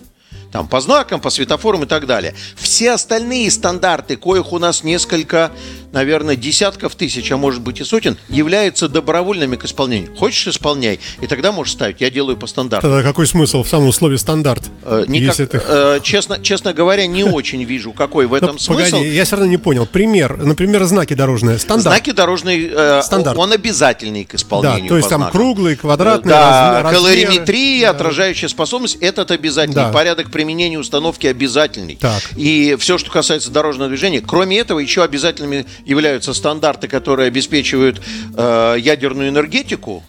там 0.52 0.67
по 0.67 0.81
знакам, 0.81 1.21
по 1.21 1.31
светофорам 1.31 1.83
и 1.85 1.87
так 1.87 2.07
далее. 2.07 2.35
Все 2.57 2.93
остальные 2.93 3.50
стандарты, 3.50 4.17
коих 4.17 4.52
у 4.52 4.59
нас 4.59 4.83
несколько, 4.83 5.50
наверное, 5.93 6.37
десятков 6.37 6.95
тысяч, 6.95 7.31
а 7.31 7.37
может 7.37 7.61
быть 7.61 7.81
и 7.81 7.85
сотен, 7.85 8.17
являются 8.28 8.88
добровольными 8.88 9.57
к 9.57 9.64
исполнению. 9.67 10.14
Хочешь 10.17 10.47
исполняй, 10.49 11.00
и 11.21 11.26
тогда 11.26 11.52
можешь 11.52 11.75
ставить. 11.75 12.00
Я 12.00 12.11
делаю 12.11 12.37
по 12.37 12.47
стандарту. 12.47 12.88
Тогда 12.88 13.02
какой 13.02 13.26
смысл 13.26 13.62
в 13.62 13.69
самом 13.69 13.93
слове 13.93 14.17
стандарт? 14.17 14.62
Э, 14.85 15.05
никак- 15.07 15.37
ты- 15.37 15.61
э, 15.67 16.00
честно, 16.02 16.38
честно 16.43 16.73
говоря, 16.73 17.07
не 17.07 17.25
очень 17.38 17.62
вижу, 17.64 17.93
какой 17.93 18.26
в 18.26 18.31
Ну, 18.31 18.37
этом 18.37 18.59
смысл. 18.59 18.85
Погоди, 18.90 19.09
я 19.09 19.25
все 19.25 19.37
равно 19.37 19.50
не 19.50 19.59
понял. 19.59 19.87
Пример, 19.87 20.37
например, 20.38 20.85
знаки 20.85 21.12
дорожные. 21.14 21.59
Стандарт. 21.59 21.83
Знаки 21.97 22.12
дорожные, 22.12 22.71
э, 22.73 23.02
Стандарт. 23.02 23.38
он 23.38 23.52
обязательный 23.52 24.25
к 24.25 24.35
исполнению. 24.35 24.85
Да, 24.85 24.88
то 24.88 24.97
есть 24.97 25.09
там 25.11 25.21
знакам. 25.21 25.33
круглый, 25.38 25.76
квадратный, 25.76 26.31
Да, 26.31 26.81
размер- 26.83 26.95
колориметрия, 26.94 27.90
отражающая 27.90 28.49
способность, 28.49 28.97
этот 29.00 29.31
обязательный. 29.31 29.75
Да. 29.75 29.93
Порядок 29.93 30.31
применения 30.38 30.78
установки 30.78 31.26
обязательный. 31.26 31.97
Так. 31.97 32.23
И 32.37 32.76
все, 32.78 32.97
что 32.97 33.11
касается 33.11 33.50
дорожного 33.50 33.88
движения. 33.88 34.21
Кроме 34.21 34.61
этого, 34.61 34.78
еще 34.78 35.02
обязательными 35.02 35.66
являются 35.85 36.33
стандарты, 36.33 36.87
которые 36.87 37.26
обеспечивают 37.26 38.00
э, 38.37 38.76
ядерную 38.78 39.30
энергетику. 39.30 40.04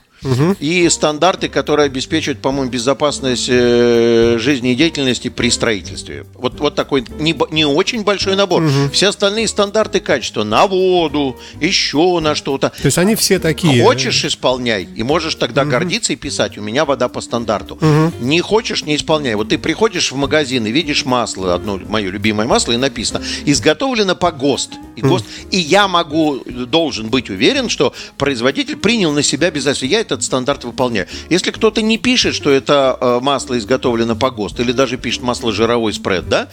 И 0.59 0.87
стандарты, 0.89 1.49
которые 1.49 1.85
обеспечивают, 1.85 2.41
по-моему, 2.41 2.69
безопасность 2.69 3.47
э, 3.49 4.37
жизнедеятельности 4.39 5.29
при 5.29 5.49
строительстве. 5.49 6.25
Вот, 6.35 6.59
вот 6.59 6.75
такой 6.75 7.05
не, 7.19 7.35
не 7.51 7.65
очень 7.65 8.03
большой 8.03 8.35
набор. 8.35 8.63
Все 8.91 9.09
остальные 9.09 9.47
стандарты 9.47 9.99
качества 9.99 10.43
на 10.43 10.67
воду, 10.67 11.37
еще 11.59 12.19
на 12.19 12.35
что-то. 12.35 12.69
То 12.69 12.85
есть 12.85 12.97
они 12.97 13.15
все 13.15 13.39
такие. 13.39 13.83
Хочешь, 13.83 14.25
исполняй. 14.25 14.87
И 14.95 15.03
можешь 15.03 15.35
тогда 15.35 15.65
гордиться 15.65 16.13
и 16.13 16.15
писать, 16.15 16.57
у 16.57 16.61
меня 16.61 16.85
вода 16.85 17.07
по 17.09 17.21
стандарту. 17.21 17.77
Не 18.19 18.41
хочешь, 18.41 18.83
не 18.83 18.95
исполняй. 18.95 19.35
Вот 19.35 19.49
ты 19.49 19.57
приходишь 19.57 20.11
в 20.11 20.15
магазин 20.15 20.65
и 20.65 20.71
видишь 20.71 21.05
масло, 21.05 21.53
одно 21.53 21.77
мое 21.77 22.09
любимое 22.09 22.47
масло, 22.47 22.73
и 22.73 22.77
написано, 22.77 23.21
изготовлено 23.45 24.15
по 24.15 24.31
ГОСТ. 24.31 24.71
И, 24.95 25.01
ГОСТ, 25.01 25.25
и 25.51 25.59
я 25.59 25.87
могу, 25.87 26.41
должен 26.45 27.09
быть 27.09 27.29
уверен, 27.29 27.69
что 27.69 27.93
производитель 28.17 28.75
принял 28.75 29.11
на 29.11 29.23
себя 29.23 29.47
обязательство. 29.47 29.85
Я 29.85 30.01
этот 30.11 30.23
стандарт 30.23 30.63
выполняю. 30.63 31.07
Если 31.29 31.51
кто-то 31.51 31.81
не 31.81 31.97
пишет, 31.97 32.35
что 32.35 32.49
это 32.49 32.97
э, 32.99 33.19
масло 33.21 33.57
изготовлено 33.57 34.15
по 34.15 34.31
ГОСТ, 34.31 34.59
или 34.59 34.71
даже 34.71 34.97
пишет 34.97 35.21
масло 35.21 35.51
жировой 35.51 35.93
спред, 35.93 36.27
да, 36.29 36.49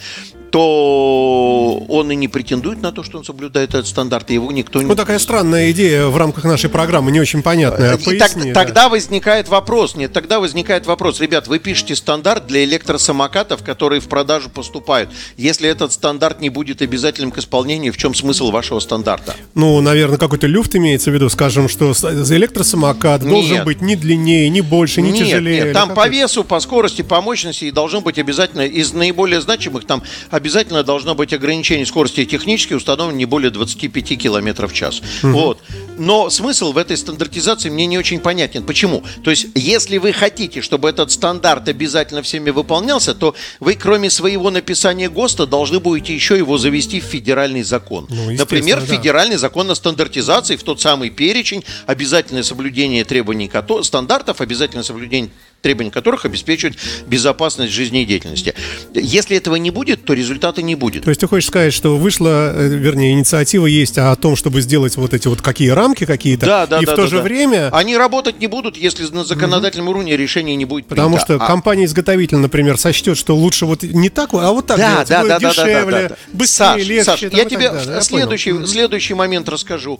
то 0.51 1.85
он 1.89 2.11
и 2.11 2.15
не 2.15 2.27
претендует 2.27 2.81
на 2.81 2.91
то, 2.91 3.03
что 3.03 3.17
он 3.17 3.23
соблюдает 3.23 3.69
этот 3.69 3.87
стандарт, 3.87 4.29
и 4.31 4.35
его 4.35 4.51
никто 4.51 4.81
не 4.81 4.87
Ну, 4.87 4.95
такая 4.95 5.19
странная 5.19 5.71
идея 5.71 6.05
в 6.07 6.17
рамках 6.17 6.43
нашей 6.43 6.69
программы, 6.69 7.11
не 7.11 7.19
очень 7.19 7.41
понятная. 7.41 7.95
и 7.97 8.17
так- 8.17 8.33
да. 8.35 8.53
тогда 8.53 8.89
возникает 8.89 9.47
вопрос, 9.47 9.95
нет, 9.95 10.13
тогда 10.13 10.39
возникает 10.39 10.85
вопрос, 10.85 11.19
ребят, 11.19 11.47
вы 11.47 11.59
пишете 11.59 11.95
стандарт 11.95 12.47
для 12.47 12.63
электросамокатов, 12.63 13.63
которые 13.63 14.01
в 14.01 14.07
продажу 14.07 14.49
поступают. 14.49 15.09
Если 15.37 15.69
этот 15.69 15.91
стандарт 15.93 16.41
не 16.41 16.49
будет 16.49 16.81
обязательным 16.81 17.31
к 17.31 17.37
исполнению, 17.37 17.93
в 17.93 17.97
чем 17.97 18.13
смысл 18.13 18.51
вашего 18.51 18.79
стандарта? 18.79 19.35
Ну, 19.55 19.79
наверное, 19.81 20.17
какой-то 20.17 20.47
люфт 20.47 20.75
имеется 20.75 21.11
в 21.11 21.13
виду, 21.13 21.29
скажем, 21.29 21.69
что 21.69 21.93
с- 21.93 22.31
электросамокат 22.31 23.21
должен 23.21 23.57
Нет. 23.57 23.65
быть 23.65 23.81
ни 23.81 23.95
длиннее, 23.95 24.49
ни 24.49 24.61
больше, 24.61 25.01
ни 25.01 25.11
нет, 25.11 25.25
тяжелее. 25.27 25.63
нет, 25.65 25.73
там 25.73 25.93
по 25.93 26.07
весу, 26.07 26.43
по 26.43 26.59
скорости, 26.59 27.01
по 27.01 27.21
мощности 27.21 27.65
и 27.65 27.71
должно 27.71 28.01
быть 28.01 28.17
обязательно 28.19 28.61
из 28.61 28.93
наиболее 28.93 29.41
значимых 29.41 29.85
там 29.85 30.03
обязательно 30.37 30.83
должно 30.83 31.15
быть 31.15 31.33
ограничение 31.33 31.85
скорости 31.85 32.23
технически 32.25 32.73
установлено 32.73 33.17
не 33.17 33.25
более 33.25 33.49
25 33.51 34.17
км 34.17 34.67
в 34.67 34.73
час. 34.73 35.01
Вот. 35.21 35.59
Но 35.97 36.29
смысл 36.29 36.71
в 36.73 36.77
этой 36.77 36.95
стандартизации 36.95 37.69
мне 37.69 37.85
не 37.87 37.97
очень 37.97 38.19
понятен. 38.19 38.63
Почему? 38.63 39.03
То 39.23 39.31
есть, 39.31 39.47
если 39.55 39.97
вы 39.97 40.13
хотите, 40.13 40.61
чтобы 40.61 40.89
этот 40.89 41.11
стандарт 41.11 41.67
обязательно 41.67 42.21
всеми 42.21 42.51
выполнялся, 42.51 43.13
то 43.15 43.35
вы, 43.59 43.73
кроме 43.73 44.09
своего 44.09 44.49
написания 44.51 45.09
ГОСТа, 45.09 45.47
должны 45.47 45.79
будете 45.79 46.13
еще 46.13 46.37
его 46.37 46.57
завести 46.57 47.01
в 47.01 47.03
федеральный 47.03 47.63
закон. 47.63 48.05
Ну, 48.09 48.31
Например, 48.31 48.79
да. 48.79 48.85
федеральный 48.85 49.37
закон 49.37 49.69
о 49.71 49.75
стандартизации, 49.75 50.55
в 50.55 50.63
тот 50.63 50.79
самый 50.81 51.09
перечень, 51.09 51.63
обязательное 51.87 52.43
соблюдение 52.43 53.03
требований 53.03 53.47
кото- 53.47 53.83
стандартов, 53.83 54.39
обязательное 54.41 54.83
соблюдение 54.83 55.31
требований 55.61 55.91
которых 55.91 56.25
обеспечивают 56.25 56.77
безопасность 57.07 57.73
жизнедеятельности. 57.73 58.53
Если 58.93 59.35
этого 59.37 59.55
не 59.55 59.71
будет, 59.71 60.05
то 60.05 60.13
результата 60.13 60.61
не 60.61 60.75
будет. 60.75 61.03
То 61.03 61.09
есть 61.09 61.21
ты 61.21 61.27
хочешь 61.27 61.47
сказать, 61.47 61.73
что 61.73 61.97
вышла, 61.97 62.53
э, 62.55 62.67
вернее, 62.67 63.13
инициатива 63.13 63.65
есть 63.65 63.97
о 63.97 64.15
том, 64.15 64.35
чтобы 64.35 64.61
сделать 64.61 64.95
вот 64.97 65.13
эти 65.13 65.27
вот 65.27 65.41
какие 65.41 65.69
рамки 65.69 66.05
какие-то, 66.05 66.45
Да, 66.45 66.67
да, 66.67 66.79
и 66.79 66.85
да, 66.85 66.93
в 66.93 66.95
то 66.95 67.01
да, 67.03 67.07
же 67.07 67.17
да. 67.17 67.23
время, 67.23 67.69
Они 67.73 67.97
работать 67.97 68.39
не 68.39 68.47
будут, 68.47 68.77
если 68.77 69.05
на 69.07 69.23
законодательном 69.25 69.87
уровне 69.89 70.15
решение 70.15 70.55
не 70.55 70.65
будет 70.65 70.87
потому 70.87 71.15
принято. 71.17 71.25
что 71.37 71.43
А- 71.43 71.47
компания-изготовитель, 71.47 72.37
например, 72.37 72.77
сочтет, 72.77 73.17
что 73.17 73.35
лучше 73.35 73.65
вот 73.65 73.83
не 73.83 74.09
так, 74.09 74.33
а 74.33 74.51
вот 74.51 74.67
так 74.67 74.77
Да, 74.77 74.91
делать, 74.91 75.07
да, 75.09 75.21
будет 75.21 75.29
да, 75.29 75.39
да, 75.39 75.39
да, 75.39 75.49
дешевле, 75.63 76.01
да, 76.03 76.09
да. 76.09 76.15
быстрее, 76.33 76.47
Саш, 76.47 76.85
легче. 76.87 77.03
Саш, 77.03 77.21
я 77.23 77.45
тебе 77.45 77.69
далее. 77.71 77.93
Я 77.95 78.01
следующий, 78.01 78.51
понял. 78.53 78.67
следующий 78.67 79.13
момент 79.15 79.49
расскажу. 79.49 79.99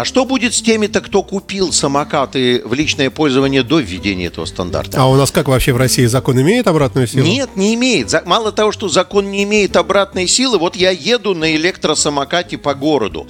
А 0.00 0.04
что 0.06 0.24
будет 0.24 0.54
с 0.54 0.62
теми-то, 0.62 1.02
кто 1.02 1.22
купил 1.22 1.72
самокаты 1.72 2.62
в 2.64 2.72
личное 2.72 3.10
пользование 3.10 3.62
до 3.62 3.80
введения 3.80 4.28
этого 4.28 4.46
стандарта? 4.46 4.98
А 4.98 5.06
у 5.06 5.14
нас 5.14 5.30
как 5.30 5.46
вообще 5.46 5.74
в 5.74 5.76
России 5.76 6.06
закон 6.06 6.40
имеет 6.40 6.68
обратную 6.68 7.06
силу? 7.06 7.26
Нет, 7.26 7.50
не 7.54 7.74
имеет. 7.74 8.24
Мало 8.24 8.50
того, 8.50 8.72
что 8.72 8.88
закон 8.88 9.30
не 9.30 9.42
имеет 9.42 9.76
обратной 9.76 10.26
силы, 10.26 10.56
вот 10.56 10.74
я 10.74 10.88
еду 10.88 11.34
на 11.34 11.54
электросамокате 11.54 12.56
по 12.56 12.72
городу. 12.72 13.28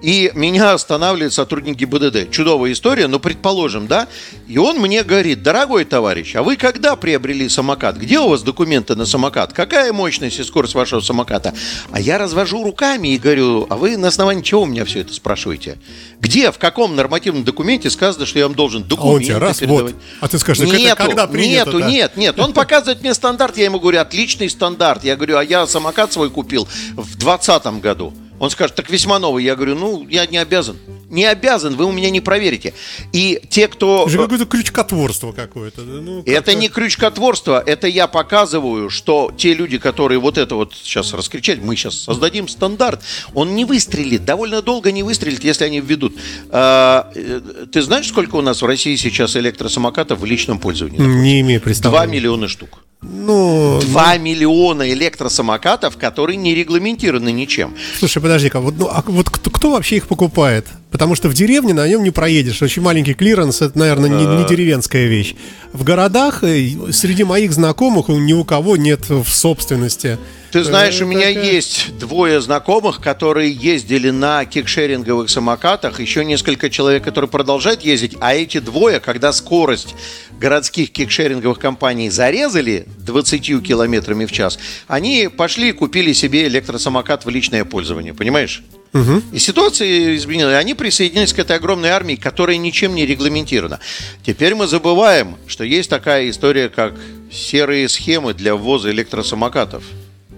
И 0.00 0.30
меня 0.34 0.72
останавливает 0.74 1.32
сотрудник 1.32 1.76
ГИБДД. 1.76 2.30
Чудовая 2.30 2.72
история, 2.72 3.08
но 3.08 3.18
предположим, 3.18 3.88
да? 3.88 4.06
И 4.46 4.56
он 4.56 4.78
мне 4.78 5.02
говорит, 5.02 5.42
дорогой 5.42 5.84
товарищ, 5.84 6.36
а 6.36 6.42
вы 6.44 6.56
когда 6.56 6.94
приобрели 6.94 7.48
самокат? 7.48 7.96
Где 7.96 8.20
у 8.20 8.28
вас 8.28 8.42
документы 8.42 8.94
на 8.94 9.06
самокат? 9.06 9.52
Какая 9.52 9.92
мощность 9.92 10.38
и 10.38 10.44
скорость 10.44 10.74
вашего 10.74 11.00
самоката? 11.00 11.52
А 11.90 12.00
я 12.00 12.18
развожу 12.18 12.62
руками 12.62 13.08
и 13.08 13.18
говорю, 13.18 13.66
а 13.68 13.76
вы 13.76 13.96
на 13.96 14.08
основании 14.08 14.42
чего 14.42 14.62
у 14.62 14.66
меня 14.66 14.84
все 14.84 15.00
это 15.00 15.12
спрашиваете? 15.12 15.78
Где, 16.20 16.52
в 16.52 16.58
каком 16.58 16.94
нормативном 16.94 17.42
документе 17.42 17.90
сказано, 17.90 18.24
что 18.24 18.38
я 18.38 18.46
вам 18.46 18.54
должен 18.54 18.82
А 18.82 18.84
он 18.84 18.88
документы 18.88 19.24
тебе 19.26 19.38
раз, 19.38 19.58
передавать? 19.58 19.94
вот. 19.94 20.02
А 20.20 20.28
ты 20.28 20.38
скажешь, 20.38 20.64
это 20.64 20.76
Нету, 20.76 20.96
когда 20.96 21.26
принято? 21.26 21.66
нету, 21.70 21.80
да? 21.80 21.90
нет, 21.90 22.16
нет. 22.16 22.38
Он 22.38 22.52
показывает 22.52 23.00
мне 23.00 23.14
стандарт, 23.14 23.56
я 23.56 23.64
ему 23.64 23.80
говорю, 23.80 24.00
отличный 24.00 24.48
стандарт. 24.48 25.02
Я 25.02 25.16
говорю, 25.16 25.38
а 25.38 25.44
я 25.44 25.66
самокат 25.66 26.12
свой 26.12 26.30
купил 26.30 26.68
в 26.92 27.16
2020 27.16 27.80
году. 27.80 28.14
Он 28.38 28.50
скажет, 28.50 28.76
так 28.76 28.90
весьма 28.90 29.18
новый. 29.18 29.44
Я 29.44 29.56
говорю, 29.56 29.74
ну, 29.74 30.06
я 30.08 30.26
не 30.26 30.38
обязан. 30.38 30.76
Не 31.10 31.24
обязан, 31.24 31.74
вы 31.74 31.86
у 31.86 31.92
меня 31.92 32.10
не 32.10 32.20
проверите. 32.20 32.74
И 33.12 33.40
те, 33.48 33.66
кто... 33.66 34.02
Это 34.02 34.10
же 34.10 34.18
какое-то 34.18 34.44
крючкотворство 34.44 35.32
какое-то. 35.32 35.80
ну, 35.80 36.20
Это 36.20 36.32
как-то- 36.34 36.54
не 36.54 36.68
крючкотворство, 36.68 37.62
это 37.64 37.86
я 37.86 38.06
показываю, 38.06 38.90
что 38.90 39.32
те 39.36 39.54
люди, 39.54 39.78
которые 39.78 40.18
вот 40.18 40.36
это 40.36 40.54
вот 40.54 40.74
сейчас 40.74 41.14
раскричать, 41.14 41.62
мы 41.62 41.76
сейчас 41.76 41.94
создадим 41.94 42.46
стандарт, 42.46 43.02
он 43.32 43.54
не 43.54 43.64
выстрелит, 43.64 44.26
довольно 44.26 44.60
долго 44.60 44.92
не 44.92 45.02
выстрелит, 45.02 45.42
если 45.44 45.64
они 45.64 45.80
введут. 45.80 46.14
А, 46.50 47.10
э, 47.14 47.40
ты 47.72 47.80
знаешь, 47.80 48.06
сколько 48.08 48.36
у 48.36 48.42
нас 48.42 48.60
в 48.60 48.66
России 48.66 48.94
сейчас 48.96 49.34
электросамокатов 49.36 50.20
в 50.20 50.24
личном 50.26 50.58
пользовании? 50.58 50.98
Не 51.00 51.40
имею 51.40 51.60
2 51.60 51.64
представления. 51.64 52.12
миллиона 52.12 52.48
штук. 52.48 52.80
Ну, 53.00 53.80
2 53.80 54.16
миллиона 54.18 54.90
электросамокатов, 54.92 55.96
которые 55.96 56.36
не 56.36 56.54
регламентированы 56.54 57.30
ничем. 57.30 57.76
слушай, 57.98 58.20
подожди-ка, 58.28 58.60
вот, 58.60 58.74
ну, 58.78 58.88
а 58.88 59.02
вот 59.06 59.30
кто, 59.30 59.48
кто 59.48 59.70
вообще 59.70 59.96
их 59.96 60.06
покупает? 60.06 60.66
Потому 60.90 61.14
что 61.14 61.28
в 61.28 61.34
деревне 61.34 61.74
на 61.74 61.86
нем 61.86 62.02
не 62.02 62.10
проедешь. 62.10 62.62
Очень 62.62 62.82
маленький 62.82 63.14
клиренс, 63.14 63.60
это, 63.60 63.78
наверное, 63.78 64.08
не, 64.08 64.24
не 64.24 64.48
деревенская 64.48 65.06
вещь. 65.06 65.34
В 65.72 65.84
городах 65.84 66.42
э, 66.42 66.70
среди 66.92 67.24
моих 67.24 67.52
знакомых 67.52 68.08
ни 68.08 68.32
у 68.32 68.44
кого 68.44 68.76
нет 68.76 69.08
в 69.10 69.28
собственности. 69.28 70.18
Ты 70.50 70.64
знаешь, 70.64 70.98
у 71.02 71.04
меня 71.04 71.28
есть 71.28 71.98
двое 71.98 72.40
знакомых, 72.40 73.02
которые 73.02 73.52
ездили 73.52 74.08
на 74.08 74.46
кикшеринговых 74.46 75.28
самокатах, 75.28 76.00
еще 76.00 76.24
несколько 76.24 76.70
человек, 76.70 77.04
которые 77.04 77.28
продолжают 77.28 77.82
ездить, 77.82 78.16
а 78.20 78.34
эти 78.34 78.58
двое, 78.58 78.98
когда 78.98 79.34
скорость 79.34 79.94
городских 80.40 80.90
кикшеринговых 80.90 81.58
компаний 81.58 82.08
зарезали 82.08 82.86
20 83.00 83.62
километрами 83.62 84.24
в 84.24 84.32
час, 84.32 84.58
они 84.86 85.28
пошли 85.28 85.68
и 85.68 85.72
купили 85.72 86.14
себе 86.14 86.46
электросамокат 86.46 87.26
в 87.26 87.28
личное 87.28 87.66
пользование, 87.66 88.14
понимаешь? 88.14 88.62
Угу. 88.92 89.22
И 89.32 89.38
ситуация 89.38 90.16
изменилась. 90.16 90.56
Они 90.56 90.74
присоединились 90.74 91.32
к 91.32 91.38
этой 91.38 91.56
огромной 91.56 91.90
армии, 91.90 92.16
которая 92.16 92.56
ничем 92.56 92.94
не 92.94 93.06
регламентирована. 93.06 93.80
Теперь 94.24 94.54
мы 94.54 94.66
забываем, 94.66 95.36
что 95.46 95.64
есть 95.64 95.90
такая 95.90 96.30
история, 96.30 96.68
как 96.68 96.94
серые 97.30 97.88
схемы 97.88 98.34
для 98.34 98.54
ввоза 98.54 98.90
электросамокатов. 98.90 99.84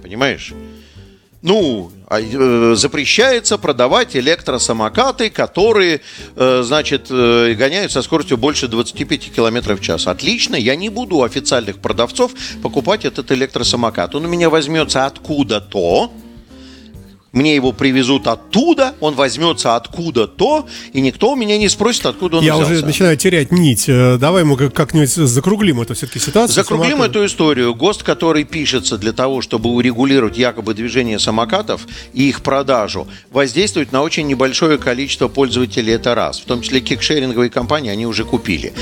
Понимаешь? 0.03 0.53
Ну, 1.43 1.91
а, 2.07 2.21
э, 2.21 2.75
запрещается 2.77 3.57
продавать 3.57 4.15
электросамокаты, 4.15 5.31
которые, 5.31 6.03
э, 6.37 6.63
значит, 6.63 7.07
э, 7.09 7.55
гоняют 7.55 7.93
со 7.93 8.03
скоростью 8.03 8.37
больше 8.37 8.69
25 8.69 9.31
км 9.31 9.75
в 9.75 9.81
час. 9.81 10.07
Отлично, 10.07 10.57
я 10.57 10.77
не 10.77 10.91
буду 10.91 11.17
у 11.17 11.23
официальных 11.23 11.79
продавцов 11.79 12.33
покупать 12.63 13.07
этот 13.07 13.33
электросамокат. 13.33 14.15
Он 14.15 14.27
у 14.27 14.29
меня 14.29 14.51
возьмется 14.51 15.07
откуда-то, 15.07 16.13
мне 17.33 17.55
его 17.55 17.73
привезут 17.73 18.27
оттуда, 18.27 18.95
он 19.01 19.15
возьмется 19.15 19.77
откуда-то, 19.77 20.67
и 20.93 21.01
никто 21.01 21.33
у 21.33 21.37
меня 21.37 21.59
не 21.59 21.69
спросит, 21.69 22.07
откуда 22.07 22.39
он 22.39 22.45
Я 22.45 22.55
взялся. 22.55 22.73
уже 22.73 22.85
начинаю 22.85 23.17
терять 23.17 23.53
нить. 23.53 23.85
Э, 23.89 24.17
давай 24.19 24.45
мы 24.45 24.57
как-нибудь 24.71 25.11
закруглим 25.11 25.81
эту 25.81 25.95
все-таки 25.95 26.19
ситуацию. 26.19 26.55
Закруглим 26.55 26.93
самокат. 26.93 27.11
эту 27.11 27.27
историю. 27.27 27.75
ГОСТ, 27.75 28.03
который 28.03 28.45
пишется 28.45 28.99
для 28.99 29.13
того, 29.13 29.43
чтобы 29.43 29.71
урегулировать 29.71 30.37
якобы 30.39 30.75
движение 30.75 31.19
самокатов 31.19 31.87
и 32.13 32.29
их 32.29 32.43
продажу, 32.43 33.07
воздействует 33.31 33.93
на 33.93 34.03
очень 34.03 34.27
небольшое 34.27 34.79
количество 34.79 35.29
пользователей, 35.29 35.95
это 35.95 36.15
раз. 36.15 36.41
В 36.41 36.45
том 36.45 36.63
числе 36.63 36.81
кикшеринговые 36.81 37.51
компании 37.51 37.91
они 37.91 38.07
уже 38.07 38.25
купили. 38.25 38.73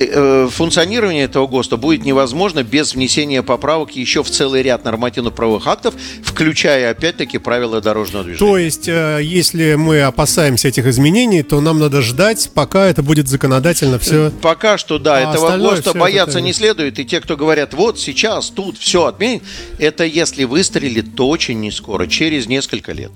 Э, 0.00 0.48
функционирование 0.50 1.24
этого 1.24 1.46
ГОСТа 1.46 1.76
будет 1.76 2.04
невозможно 2.04 2.62
без 2.62 2.94
внесения 2.94 3.42
поправок 3.42 3.92
еще 3.92 4.22
в 4.22 4.30
целый 4.30 4.62
ряд 4.62 4.84
нормативно-правовых 4.84 5.66
актов, 5.66 5.94
включая, 6.22 6.90
опять-таки, 6.92 7.38
правила 7.38 7.80
дорожного 7.80 8.24
движения. 8.24 8.38
То 8.38 8.58
есть, 8.58 8.88
э, 8.88 9.20
если 9.22 9.74
мы 9.74 10.02
опасаемся 10.02 10.68
этих 10.68 10.86
изменений, 10.86 11.42
то 11.42 11.60
нам 11.60 11.80
надо 11.80 12.02
ждать, 12.02 12.50
пока 12.54 12.86
это 12.86 13.02
будет 13.02 13.28
законодательно 13.28 13.98
все... 13.98 14.30
Пока 14.40 14.78
что, 14.78 14.98
да. 14.98 15.16
А 15.16 15.32
этого 15.32 15.56
ГОСТа 15.56 15.94
бояться 15.94 16.38
это... 16.38 16.46
не 16.46 16.52
следует. 16.52 16.98
И 16.98 17.04
те, 17.04 17.20
кто 17.20 17.36
говорят, 17.36 17.74
вот 17.74 17.98
сейчас, 17.98 18.50
тут 18.50 18.78
все 18.78 19.06
отменить, 19.06 19.42
это 19.78 20.04
если 20.04 20.44
выстрелит, 20.44 21.16
то 21.16 21.28
очень 21.28 21.60
не 21.60 21.72
скоро, 21.72 22.06
через 22.06 22.46
несколько 22.46 22.92
лет. 22.92 23.12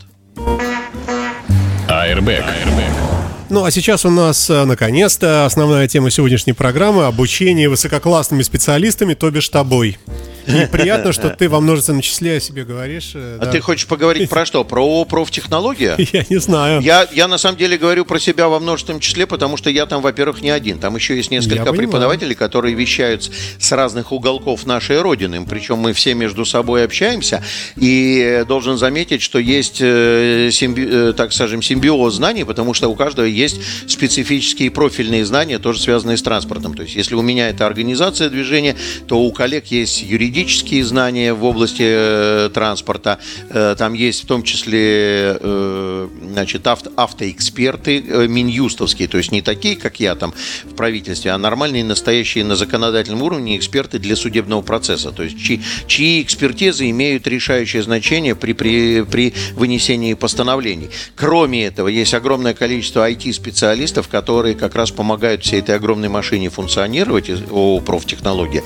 Airbag. 1.89 2.45
Airbag. 2.45 3.22
Ну 3.53 3.65
а 3.65 3.71
сейчас 3.71 4.07
у 4.07 4.11
нас, 4.11 4.49
э, 4.49 4.65
наконец-то, 4.65 5.45
основная 5.45 5.87
тема 5.87 6.11
сегодняшней 6.11 6.55
программы– 6.55 7.05
обучение 7.07 7.69
высококлассными 7.69 8.41
специалистами, 8.41 9.13
то 9.13 9.31
бишь 9.31 9.51
тобой. 9.51 9.99
И 10.47 10.67
приятно, 10.73 11.13
что 11.13 11.31
ты 11.31 11.49
во 11.49 11.61
множественном 11.61 12.01
числе 12.01 12.37
о 12.37 12.41
себе 12.41 12.65
говоришь. 12.65 13.13
Э, 13.15 13.39
а 13.41 13.45
да. 13.45 13.51
ты 13.53 13.61
хочешь 13.61 13.87
поговорить 13.87 14.29
про 14.29 14.47
что? 14.47 14.65
Про 14.65 15.05
профтехнологию? 15.05 15.97
Я 16.13 16.25
не 16.29 16.39
знаю. 16.39 16.81
Я, 16.81 17.07
я 17.13 17.29
на 17.29 17.39
самом 17.39 17.59
деле 17.59 17.77
говорю 17.77 18.05
про 18.05 18.19
себя 18.19 18.49
во 18.49 18.59
множественном 18.59 19.01
числе, 19.01 19.27
потому 19.27 19.57
что 19.57 19.71
я 19.71 19.87
там, 19.87 20.03
во-первых, 20.03 20.41
не 20.41 20.51
один. 20.51 20.79
Там 20.79 20.97
еще 20.97 21.17
есть 21.17 21.31
несколько 21.31 21.57
я 21.57 21.73
преподавателей, 21.73 22.35
понимаю. 22.35 22.37
которые 22.37 22.75
вещают 22.75 23.31
с 23.59 23.73
разных 23.73 24.13
уголков 24.13 24.67
нашей 24.67 25.01
Родины. 25.01 25.45
Причем 25.49 25.79
мы 25.79 25.93
все 25.93 26.15
между 26.15 26.45
собой 26.45 26.85
общаемся. 26.85 27.43
И 27.77 28.45
должен 28.49 28.79
заметить, 28.79 29.23
что 29.23 29.39
есть, 29.39 29.79
э, 29.81 30.51
симби, 30.53 31.13
так 31.13 31.33
скажем, 31.33 31.63
симбиоз 31.63 32.15
знаний, 32.15 32.45
потому 32.45 32.75
что 32.75 32.89
у 32.89 32.95
каждого 32.95 33.27
есть 33.27 33.42
специфические 33.49 34.71
профильные 34.71 35.25
знания, 35.25 35.59
тоже 35.59 35.81
связанные 35.81 36.17
с 36.17 36.23
транспортом. 36.23 36.75
То 36.75 36.83
есть, 36.83 36.97
если 36.97 37.15
у 37.15 37.23
меня 37.23 37.49
это 37.49 37.67
организация 37.67 38.29
движения, 38.29 38.77
то 39.07 39.21
у 39.21 39.33
коллег 39.33 39.67
есть 39.67 40.03
юридические 40.03 40.85
знания 40.85 41.33
в 41.33 41.45
области 41.45 41.83
э, 41.85 42.51
транспорта, 42.53 43.19
э, 43.51 43.75
там 43.79 43.95
есть 43.95 44.25
в 44.25 44.27
том 44.27 44.43
числе 44.43 45.39
э, 45.41 46.09
значит, 46.33 46.67
авто, 46.67 46.93
автоэксперты 46.97 48.01
минюстовские, 48.29 49.09
то 49.09 49.19
есть 49.19 49.33
не 49.33 49.43
такие, 49.43 49.77
как 49.77 50.01
я 50.01 50.15
там 50.15 50.35
в 50.65 50.75
правительстве, 50.75 51.31
а 51.31 51.39
нормальные, 51.39 51.85
настоящие 51.85 52.45
на 52.45 52.57
законодательном 52.57 53.23
уровне 53.23 53.57
эксперты 53.57 53.99
для 53.99 54.17
судебного 54.17 54.63
процесса, 54.63 55.13
то 55.13 55.23
есть 55.23 55.39
чьи, 55.39 55.61
чьи 55.87 56.23
экспертизы 56.23 56.89
имеют 56.91 57.27
решающее 57.27 57.83
значение 57.83 58.35
при, 58.35 58.53
при, 58.53 59.03
при 59.03 59.35
вынесении 59.55 60.15
постановлений. 60.15 60.91
Кроме 61.15 61.67
этого, 61.67 61.89
есть 61.89 62.15
огромное 62.15 62.55
количество 62.55 63.05
IT-специалистов, 63.33 64.09
которые 64.09 64.55
как 64.55 64.75
раз 64.75 64.91
помогают 64.91 65.43
всей 65.43 65.61
этой 65.61 65.77
огромной 65.77 66.09
машине 66.09 66.51
функционировать, 66.51 67.31
о 67.51 67.81
профтехнологии, 67.81 68.63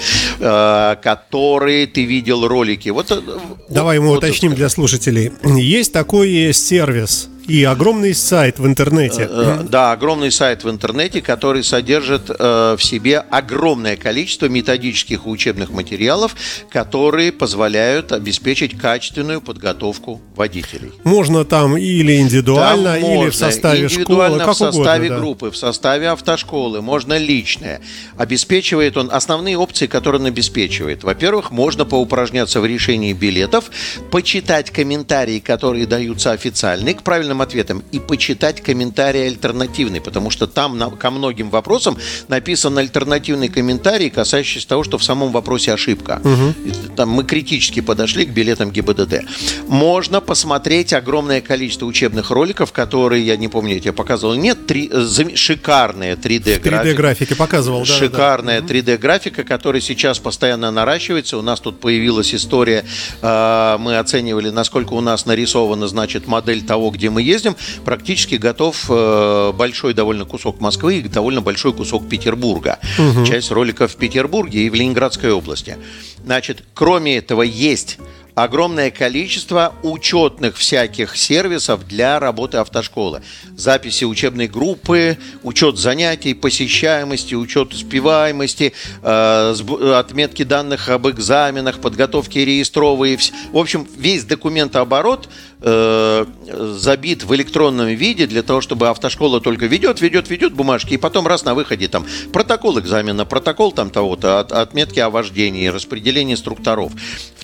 которые 1.02 1.46
которые 1.56 1.86
ты 1.86 2.04
видел 2.04 2.46
ролики. 2.46 2.90
Вот, 2.90 3.10
э, 3.10 3.20
Давай 3.68 3.98
вот, 3.98 4.04
мы 4.04 4.16
уточним 4.16 4.50
вот, 4.50 4.56
для 4.56 4.68
слушателей. 4.68 5.32
Есть 5.44 5.92
такой 5.92 6.52
сервис 6.52 7.28
и 7.48 7.64
огромный 7.64 8.14
сайт 8.14 8.58
в 8.58 8.66
интернете. 8.66 9.28
Э, 9.30 9.58
э, 9.60 9.66
да, 9.68 9.92
огромный 9.92 10.30
сайт 10.30 10.64
в 10.64 10.70
интернете, 10.70 11.22
который 11.22 11.62
содержит 11.62 12.30
э, 12.30 12.76
в 12.76 12.82
себе 12.82 13.18
огромное 13.18 13.96
количество 13.96 14.46
методических 14.46 15.26
и 15.26 15.28
учебных 15.28 15.70
материалов, 15.70 16.34
которые 16.70 17.32
позволяют 17.32 18.12
обеспечить 18.12 18.76
качественную 18.76 19.40
подготовку 19.40 20.20
водителей. 20.34 20.92
Можно 21.04 21.44
там 21.44 21.76
или 21.76 22.18
индивидуально, 22.18 23.00
там 23.00 23.10
или 23.10 23.30
в 23.30 23.34
составе 23.34 23.84
индивидуально 23.84 24.40
школы, 24.40 24.52
в 24.52 24.56
составе 24.56 25.06
угодно, 25.06 25.20
группы, 25.20 25.50
в 25.50 25.56
составе 25.56 26.08
автошколы, 26.08 26.82
можно 26.82 27.16
личное. 27.16 27.80
Обеспечивает 28.16 28.96
он 28.96 29.10
основные 29.12 29.56
опции, 29.56 29.86
которые 29.86 30.20
он 30.20 30.26
обеспечивает. 30.26 31.04
Во-первых, 31.04 31.50
можно 31.50 31.84
поупражняться 31.84 32.60
в 32.60 32.66
решении 32.66 33.12
билетов, 33.12 33.70
почитать 34.10 34.70
комментарии, 34.70 35.38
которые 35.38 35.86
даются 35.86 36.32
официальные 36.32 36.94
к 36.94 37.02
правильному 37.02 37.35
правильным 37.36 37.42
ответом 37.42 37.82
и 37.92 37.98
почитать 37.98 38.62
комментарий 38.62 39.26
альтернативный, 39.26 40.00
потому 40.00 40.30
что 40.30 40.46
там 40.46 40.78
на, 40.78 40.90
ко 40.90 41.10
многим 41.10 41.50
вопросам 41.50 41.96
написан 42.28 42.78
альтернативный 42.78 43.48
комментарий, 43.48 44.10
касающийся 44.10 44.68
того, 44.68 44.84
что 44.84 44.98
в 44.98 45.04
самом 45.04 45.32
вопросе 45.32 45.72
ошибка. 45.72 46.20
Угу. 46.24 46.94
Там 46.96 47.10
мы 47.10 47.24
критически 47.24 47.80
подошли 47.80 48.24
к 48.24 48.30
билетам 48.30 48.70
ГИБДД. 48.70 49.22
Можно 49.68 50.20
посмотреть 50.20 50.92
огромное 50.92 51.40
количество 51.40 51.86
учебных 51.86 52.30
роликов, 52.30 52.72
которые, 52.72 53.24
я 53.24 53.36
не 53.36 53.48
помню, 53.48 53.74
я 53.74 53.80
тебе 53.80 53.92
показывал, 53.92 54.34
нет, 54.34 54.66
три, 54.66 54.90
шикарные 55.34 56.14
3D-графики. 56.14 56.68
3D-графики 56.68 57.34
показывал, 57.34 57.80
да. 57.80 57.86
Шикарная 57.86 58.60
да. 58.60 58.74
3D-графика, 58.74 59.44
которая 59.44 59.80
сейчас 59.80 60.18
постоянно 60.18 60.70
наращивается. 60.70 61.38
У 61.38 61.42
нас 61.42 61.60
тут 61.60 61.80
появилась 61.80 62.34
история, 62.34 62.84
э, 63.22 63.76
мы 63.78 63.98
оценивали, 63.98 64.50
насколько 64.50 64.94
у 64.94 65.00
нас 65.00 65.26
нарисована, 65.26 65.88
значит, 65.88 66.26
модель 66.26 66.62
того, 66.62 66.90
где 66.90 67.10
мы 67.10 67.25
ездим, 67.26 67.56
практически 67.84 68.36
готов 68.36 68.86
э, 68.88 69.52
большой 69.52 69.94
довольно 69.94 70.24
кусок 70.24 70.60
Москвы 70.60 70.98
и 70.98 71.02
довольно 71.02 71.40
большой 71.40 71.72
кусок 71.72 72.08
Петербурга. 72.08 72.78
Угу. 72.98 73.26
Часть 73.26 73.50
роликов 73.50 73.92
в 73.92 73.96
Петербурге 73.96 74.60
и 74.60 74.70
в 74.70 74.74
Ленинградской 74.74 75.32
области. 75.32 75.76
Значит, 76.24 76.62
кроме 76.74 77.18
этого 77.18 77.42
есть 77.42 77.98
огромное 78.36 78.90
количество 78.90 79.74
учетных 79.82 80.58
всяких 80.58 81.16
сервисов 81.16 81.88
для 81.88 82.20
работы 82.20 82.58
автошколы. 82.58 83.22
Записи 83.56 84.04
учебной 84.04 84.46
группы, 84.46 85.16
учет 85.42 85.78
занятий, 85.78 86.34
посещаемости, 86.34 87.34
учет 87.34 87.72
успеваемости, 87.72 88.74
э, 89.02 89.54
отметки 89.98 90.42
данных 90.42 90.90
об 90.90 91.08
экзаменах, 91.08 91.80
подготовки 91.80 92.38
реестровые. 92.38 93.18
В 93.52 93.56
общем, 93.56 93.88
весь 93.96 94.24
документооборот 94.24 95.30
э, 95.62 96.26
забит 96.46 97.24
в 97.24 97.34
электронном 97.34 97.88
виде 97.88 98.26
для 98.26 98.42
того, 98.42 98.60
чтобы 98.60 98.88
автошкола 98.90 99.40
только 99.40 99.64
ведет, 99.64 100.02
ведет, 100.02 100.28
ведет 100.28 100.52
бумажки, 100.52 100.92
и 100.92 100.98
потом 100.98 101.26
раз 101.26 101.46
на 101.46 101.54
выходе 101.54 101.88
там 101.88 102.04
протокол 102.34 102.78
экзамена, 102.80 103.24
протокол 103.24 103.72
там 103.72 103.88
того-то, 103.88 104.40
от, 104.40 104.52
отметки 104.52 105.00
о 105.00 105.08
вождении, 105.08 105.68
распределение 105.68 106.34
инструкторов. 106.34 106.92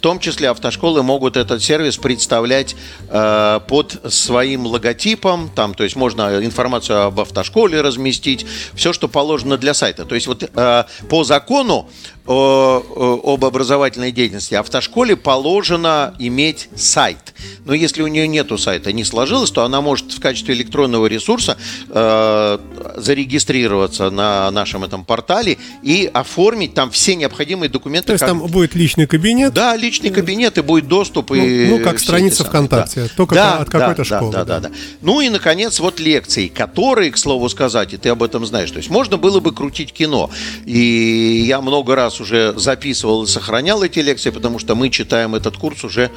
Том 0.02 0.18
числе 0.18 0.50
автошколы 0.50 1.04
могут 1.04 1.36
этот 1.36 1.62
сервис 1.62 1.96
представлять 1.96 2.74
э, 3.08 3.60
под 3.68 4.00
своим 4.12 4.66
логотипом, 4.66 5.48
там, 5.54 5.74
то 5.74 5.84
есть 5.84 5.94
можно 5.94 6.44
информацию 6.44 7.02
об 7.04 7.20
автошколе 7.20 7.80
разместить, 7.80 8.44
все, 8.74 8.92
что 8.92 9.06
положено 9.06 9.56
для 9.56 9.74
сайта. 9.74 10.04
То 10.04 10.16
есть 10.16 10.26
вот 10.26 10.42
э, 10.42 10.84
по 11.08 11.22
закону 11.22 11.88
о, 12.26 13.22
об 13.24 13.44
образовательной 13.44 14.12
деятельности, 14.12 14.54
автошколе 14.54 15.16
положено 15.16 16.14
иметь 16.18 16.68
сайт. 16.76 17.34
Но 17.64 17.74
если 17.74 18.02
у 18.02 18.06
нее 18.06 18.28
нету 18.28 18.58
сайта, 18.58 18.92
не 18.92 19.04
сложилось, 19.04 19.50
то 19.50 19.64
она 19.64 19.80
может 19.80 20.12
в 20.12 20.20
качестве 20.20 20.54
электронного 20.54 21.06
ресурса 21.06 21.56
э, 21.88 22.58
зарегистрироваться 22.96 24.10
на 24.10 24.50
нашем 24.50 24.84
этом 24.84 25.04
портале 25.04 25.58
и 25.82 26.08
оформить 26.12 26.74
там 26.74 26.90
все 26.90 27.16
необходимые 27.16 27.68
документы. 27.68 28.08
То 28.08 28.12
есть 28.12 28.20
как... 28.20 28.30
там 28.30 28.46
будет 28.46 28.74
личный 28.74 29.06
кабинет? 29.06 29.52
Да, 29.52 29.76
личный 29.76 30.10
кабинет 30.10 30.58
и 30.58 30.62
будет 30.62 30.86
доступ. 30.86 31.30
Ну, 31.30 31.36
и 31.36 31.66
ну 31.66 31.80
как 31.80 31.98
страница 31.98 32.44
ВКонтакте, 32.44 33.02
да. 33.02 33.08
только 33.16 33.34
да, 33.34 33.58
от 33.58 33.70
какой-то 33.70 34.02
да, 34.02 34.04
школы. 34.04 34.32
Да, 34.32 34.44
да, 34.44 34.60
да, 34.60 34.68
да. 34.68 34.74
Ну 35.00 35.20
и, 35.20 35.28
наконец, 35.28 35.80
вот 35.80 35.98
лекции, 35.98 36.48
которые, 36.48 37.10
к 37.10 37.18
слову 37.18 37.48
сказать, 37.48 37.94
и 37.94 37.96
ты 37.96 38.10
об 38.10 38.22
этом 38.22 38.46
знаешь, 38.46 38.70
то 38.70 38.78
есть 38.78 38.90
можно 38.90 39.16
было 39.16 39.40
бы 39.40 39.52
крутить 39.52 39.92
кино. 39.92 40.30
И 40.64 41.44
я 41.46 41.60
много 41.60 41.96
раз 41.96 42.11
уже 42.20 42.54
записывал 42.58 43.24
и 43.24 43.26
сохранял 43.26 43.82
эти 43.82 43.98
лекции, 44.00 44.30
потому 44.30 44.58
что 44.58 44.74
мы 44.74 44.90
читаем 44.90 45.34
этот 45.34 45.56
курс 45.56 45.84
уже 45.84 46.10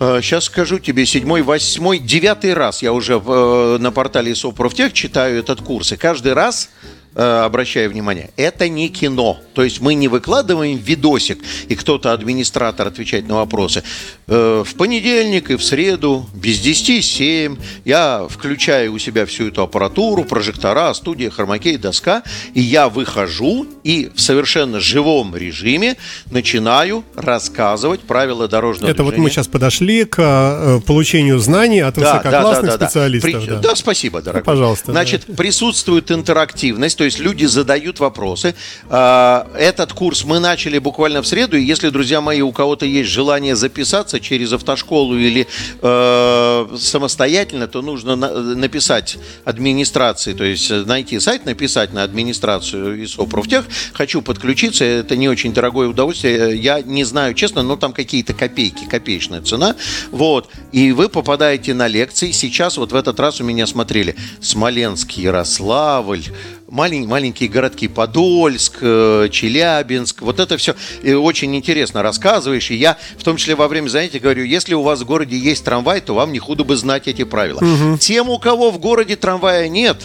Сейчас 0.00 0.44
э, 0.44 0.46
скажу 0.46 0.78
тебе, 0.78 1.04
седьмой, 1.04 1.42
восьмой, 1.42 1.98
девятый 1.98 2.54
раз 2.54 2.80
я 2.80 2.94
уже 2.94 3.18
в, 3.18 3.30
э, 3.30 3.78
на 3.78 3.92
портале 3.92 4.34
Сопрофтех 4.34 4.94
читаю 4.94 5.38
этот 5.38 5.60
курс. 5.60 5.92
И 5.92 5.96
каждый 5.96 6.32
раз 6.32 6.70
обращаю 7.14 7.90
внимание, 7.90 8.30
это 8.36 8.68
не 8.68 8.88
кино. 8.88 9.38
То 9.54 9.64
есть 9.64 9.80
мы 9.80 9.94
не 9.94 10.08
выкладываем 10.08 10.78
видосик, 10.78 11.38
и 11.68 11.74
кто-то, 11.74 12.12
администратор, 12.12 12.86
отвечает 12.86 13.28
на 13.28 13.36
вопросы. 13.36 13.82
Э, 14.26 14.62
в 14.64 14.74
понедельник 14.76 15.50
и 15.50 15.56
в 15.56 15.64
среду, 15.64 16.26
без 16.34 16.60
10 16.60 17.04
7, 17.04 17.56
я 17.84 18.26
включаю 18.28 18.92
у 18.92 18.98
себя 18.98 19.26
всю 19.26 19.48
эту 19.48 19.62
аппаратуру, 19.62 20.24
прожектора, 20.24 20.94
студия, 20.94 21.30
хромакей, 21.30 21.76
доска, 21.76 22.22
и 22.54 22.60
я 22.60 22.88
выхожу 22.88 23.66
и 23.82 24.10
в 24.14 24.20
совершенно 24.20 24.80
живом 24.80 25.34
режиме 25.36 25.96
начинаю 26.30 27.04
рассказывать 27.14 28.00
правила 28.00 28.46
дорожного 28.46 28.90
это 28.90 29.02
движения. 29.02 29.18
вот 29.18 29.24
мы 29.24 29.30
сейчас 29.30 29.48
подошли 29.48 30.04
к 30.04 30.18
э, 30.20 30.80
получению 30.86 31.38
знаний 31.38 31.80
от 31.80 31.96
да, 31.96 32.00
высококлассных 32.00 32.66
да, 32.66 32.72
да, 32.72 32.78
да, 32.78 32.86
специалистов. 32.86 33.30
При... 33.30 33.50
Да. 33.50 33.58
да, 33.58 33.74
спасибо, 33.74 34.22
дорогой. 34.22 34.42
Ну, 34.42 34.44
пожалуйста. 34.44 34.92
Значит, 34.92 35.24
да. 35.26 35.34
присутствует 35.34 36.10
интерактивность, 36.10 36.99
то 37.00 37.04
есть 37.04 37.18
люди 37.18 37.46
задают 37.46 37.98
вопросы. 37.98 38.54
А, 38.90 39.50
этот 39.58 39.94
курс 39.94 40.22
мы 40.26 40.38
начали 40.38 40.76
буквально 40.76 41.22
в 41.22 41.26
среду, 41.26 41.56
и 41.56 41.62
если, 41.62 41.88
друзья 41.88 42.20
мои, 42.20 42.42
у 42.42 42.52
кого-то 42.52 42.84
есть 42.84 43.08
желание 43.08 43.56
записаться 43.56 44.20
через 44.20 44.52
автошколу 44.52 45.16
или 45.16 45.46
э, 45.80 46.76
самостоятельно, 46.78 47.68
то 47.68 47.80
нужно 47.80 48.16
написать 48.16 49.16
администрации, 49.46 50.34
то 50.34 50.44
есть 50.44 50.70
найти 50.70 51.18
сайт, 51.20 51.46
написать 51.46 51.94
на 51.94 52.02
администрацию 52.02 53.02
ИСО 53.02 53.24
Профтех. 53.24 53.64
Хочу 53.94 54.20
подключиться, 54.20 54.84
это 54.84 55.16
не 55.16 55.30
очень 55.30 55.54
дорогое 55.54 55.88
удовольствие. 55.88 56.54
Я 56.54 56.82
не 56.82 57.04
знаю, 57.04 57.32
честно, 57.32 57.62
но 57.62 57.76
там 57.76 57.94
какие-то 57.94 58.34
копейки, 58.34 58.84
копеечная 58.84 59.40
цена. 59.40 59.74
Вот. 60.10 60.50
И 60.70 60.92
вы 60.92 61.08
попадаете 61.08 61.72
на 61.72 61.86
лекции. 61.86 62.30
Сейчас 62.30 62.76
вот 62.76 62.92
в 62.92 62.94
этот 62.94 63.18
раз 63.18 63.40
у 63.40 63.44
меня 63.44 63.66
смотрели 63.66 64.16
Смоленск, 64.42 65.12
Ярославль, 65.12 66.24
малень, 66.70 67.06
маленькие 67.06 67.48
городки 67.48 67.88
Подольск, 67.88 68.78
э, 68.80 69.28
Челябинск, 69.30 70.22
вот 70.22 70.40
это 70.40 70.56
все 70.56 70.74
и 71.02 71.12
очень 71.12 71.54
интересно 71.54 72.02
рассказываешь. 72.02 72.70
И 72.70 72.76
я 72.76 72.96
в 73.18 73.24
том 73.24 73.36
числе 73.36 73.54
во 73.54 73.68
время 73.68 73.88
занятий 73.88 74.18
говорю, 74.18 74.44
если 74.44 74.74
у 74.74 74.82
вас 74.82 75.00
в 75.00 75.04
городе 75.04 75.36
есть 75.36 75.64
трамвай, 75.64 76.00
то 76.00 76.14
вам 76.14 76.32
не 76.32 76.38
худо 76.38 76.64
бы 76.64 76.76
знать 76.76 77.08
эти 77.08 77.24
правила. 77.24 77.58
Угу. 77.58 77.98
Тем, 77.98 78.30
у 78.30 78.38
кого 78.38 78.70
в 78.70 78.78
городе 78.78 79.16
трамвая 79.16 79.68
нет, 79.68 79.98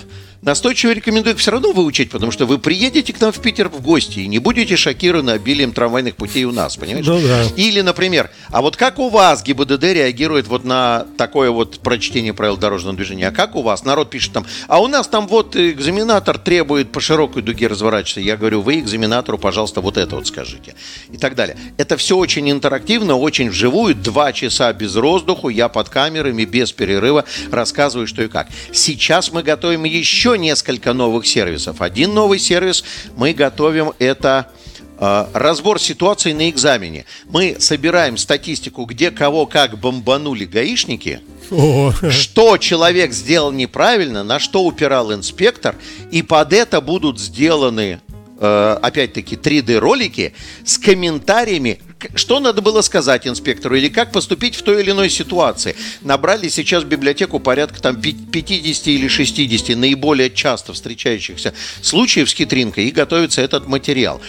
настойчиво 0.45 0.91
рекомендую 0.91 1.33
их 1.33 1.41
все 1.41 1.51
равно 1.51 1.73
выучить, 1.73 2.11
потому 2.11 2.31
что 2.31 2.45
вы 2.45 2.59
приедете 2.59 3.11
к 3.11 3.19
нам 3.19 3.31
в 3.31 3.39
Питер 3.39 3.67
в 3.67 3.81
гости 3.81 4.19
и 4.19 4.27
не 4.27 4.37
будете 4.39 4.77
шокированы 4.77 5.31
обилием 5.31 5.73
трамвайных 5.73 6.15
путей 6.15 6.45
у 6.45 6.51
нас, 6.51 6.77
понимаешь? 6.77 7.05
Ну, 7.05 7.19
да. 7.19 7.43
Или, 7.55 7.81
например, 7.81 8.29
а 8.49 8.61
вот 8.61 8.77
как 8.77 8.99
у 8.99 9.09
вас 9.09 9.43
ГИБДД 9.43 9.83
реагирует 9.83 10.47
вот 10.47 10.63
на 10.63 11.07
такое 11.17 11.49
вот 11.49 11.79
прочтение 11.79 12.33
правил 12.33 12.57
дорожного 12.57 12.95
движения? 12.95 13.27
А 13.27 13.31
как 13.31 13.55
у 13.55 13.63
вас? 13.63 13.83
Народ 13.83 14.11
пишет 14.11 14.33
там, 14.33 14.45
а 14.67 14.81
у 14.81 14.87
нас 14.87 15.07
там 15.07 15.27
вот 15.27 15.55
экзаменатор 15.55 16.37
требует 16.37 16.91
по 16.91 17.01
широкой 17.01 17.41
дуге 17.41 17.67
разворачиваться. 17.67 18.21
Я 18.21 18.37
говорю, 18.37 18.61
вы 18.61 18.79
экзаменатору, 18.79 19.39
пожалуйста, 19.39 19.81
вот 19.81 19.97
это 19.97 20.15
вот 20.15 20.27
скажите. 20.27 20.75
И 21.11 21.17
так 21.17 21.33
далее. 21.33 21.57
Это 21.77 21.97
все 21.97 22.15
очень 22.15 22.49
интерактивно, 22.51 23.15
очень 23.15 23.49
вживую. 23.49 23.95
Два 23.95 24.31
часа 24.31 24.71
без 24.73 24.95
воздуху, 24.95 25.49
я 25.49 25.69
под 25.69 25.89
камерами, 25.89 26.45
без 26.45 26.71
перерыва 26.71 27.25
рассказываю, 27.51 28.05
что 28.05 28.21
и 28.21 28.27
как. 28.27 28.47
Сейчас 28.71 29.31
мы 29.31 29.41
готовим 29.41 29.85
еще 29.85 30.34
несколько 30.37 30.93
новых 30.93 31.25
сервисов. 31.25 31.81
Один 31.81 32.13
новый 32.13 32.39
сервис 32.39 32.83
мы 33.15 33.33
готовим 33.33 33.93
это 33.99 34.51
э, 34.99 35.25
разбор 35.33 35.79
ситуации 35.79 36.33
на 36.33 36.49
экзамене. 36.49 37.05
Мы 37.29 37.57
собираем 37.59 38.17
статистику, 38.17 38.85
где 38.85 39.11
кого 39.11 39.45
как 39.45 39.79
бомбанули 39.79 40.45
гаишники, 40.45 41.21
О. 41.51 41.91
что 42.09 42.57
человек 42.57 43.11
сделал 43.11 43.51
неправильно, 43.51 44.23
на 44.23 44.39
что 44.39 44.63
упирал 44.63 45.13
инспектор, 45.13 45.75
и 46.11 46.21
под 46.21 46.53
это 46.53 46.81
будут 46.81 47.19
сделаны 47.19 48.01
э, 48.39 48.77
опять-таки 48.81 49.35
3D-ролики 49.35 50.33
с 50.63 50.77
комментариями, 50.77 51.79
что 52.13 52.39
надо 52.39 52.61
было 52.61 52.81
сказать 52.81 53.27
инспектору 53.27 53.75
или 53.75 53.89
как 53.89 54.11
поступить 54.11 54.55
в 54.55 54.61
той 54.61 54.81
или 54.81 54.91
иной 54.91 55.09
ситуации. 55.09 55.75
Набрали 56.01 56.49
сейчас 56.49 56.83
в 56.83 56.87
библиотеку 56.87 57.39
порядка 57.39 57.81
там 57.81 57.99
50 57.99 58.87
или 58.87 59.07
60 59.07 59.75
наиболее 59.77 60.29
часто 60.29 60.73
встречающихся 60.73 61.53
случаев 61.81 62.29
с 62.29 62.33
хитринкой 62.33 62.85
и 62.85 62.91
готовится 62.91 63.41
этот 63.41 63.67
материал. 63.67 64.21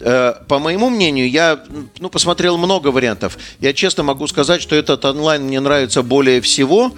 Э, 0.00 0.34
по 0.48 0.58
моему 0.58 0.90
мнению, 0.90 1.30
я 1.30 1.62
ну, 1.98 2.10
посмотрел 2.10 2.58
много 2.58 2.88
вариантов. 2.88 3.38
Я 3.60 3.72
честно 3.72 4.02
могу 4.02 4.26
сказать, 4.26 4.60
что 4.60 4.76
этот 4.76 5.04
онлайн 5.04 5.44
мне 5.44 5.60
нравится 5.60 6.02
более 6.02 6.40
всего. 6.40 6.92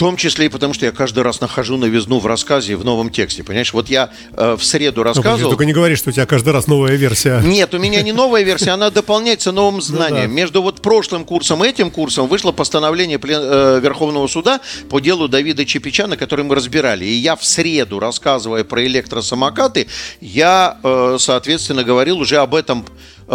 В 0.00 0.02
том 0.02 0.16
числе 0.16 0.46
и 0.46 0.48
потому, 0.48 0.72
что 0.72 0.86
я 0.86 0.92
каждый 0.92 1.22
раз 1.22 1.42
нахожу 1.42 1.76
новизну 1.76 2.20
в 2.20 2.26
рассказе, 2.26 2.74
в 2.74 2.86
новом 2.86 3.10
тексте. 3.10 3.44
Понимаешь, 3.44 3.74
вот 3.74 3.90
я 3.90 4.08
э, 4.32 4.56
в 4.58 4.64
среду 4.64 5.02
рассказывал... 5.02 5.42
Ну, 5.42 5.48
только 5.50 5.66
не 5.66 5.74
говори, 5.74 5.94
что 5.94 6.08
у 6.08 6.12
тебя 6.14 6.24
каждый 6.24 6.54
раз 6.54 6.68
новая 6.68 6.96
версия. 6.96 7.42
Нет, 7.44 7.74
у 7.74 7.78
меня 7.78 8.00
не 8.00 8.12
новая 8.12 8.42
версия, 8.42 8.70
она 8.70 8.88
дополняется 8.88 9.52
новым 9.52 9.74
ну 9.74 9.80
знанием. 9.82 10.32
Между 10.32 10.62
вот 10.62 10.80
прошлым 10.80 11.26
курсом 11.26 11.62
и 11.62 11.68
этим 11.68 11.90
курсом 11.90 12.28
вышло 12.28 12.50
постановление 12.50 13.20
э, 13.22 13.80
Верховного 13.82 14.26
суда 14.26 14.62
по 14.88 15.00
делу 15.00 15.28
Давида 15.28 15.66
Чепичана, 15.66 16.16
который 16.16 16.46
мы 16.46 16.54
разбирали. 16.54 17.04
И 17.04 17.12
я 17.12 17.36
в 17.36 17.44
среду, 17.44 17.98
рассказывая 17.98 18.64
про 18.64 18.82
электросамокаты, 18.86 19.86
я, 20.22 20.78
э, 20.82 21.16
соответственно, 21.20 21.84
говорил 21.84 22.20
уже 22.20 22.38
об 22.38 22.54
этом 22.54 22.86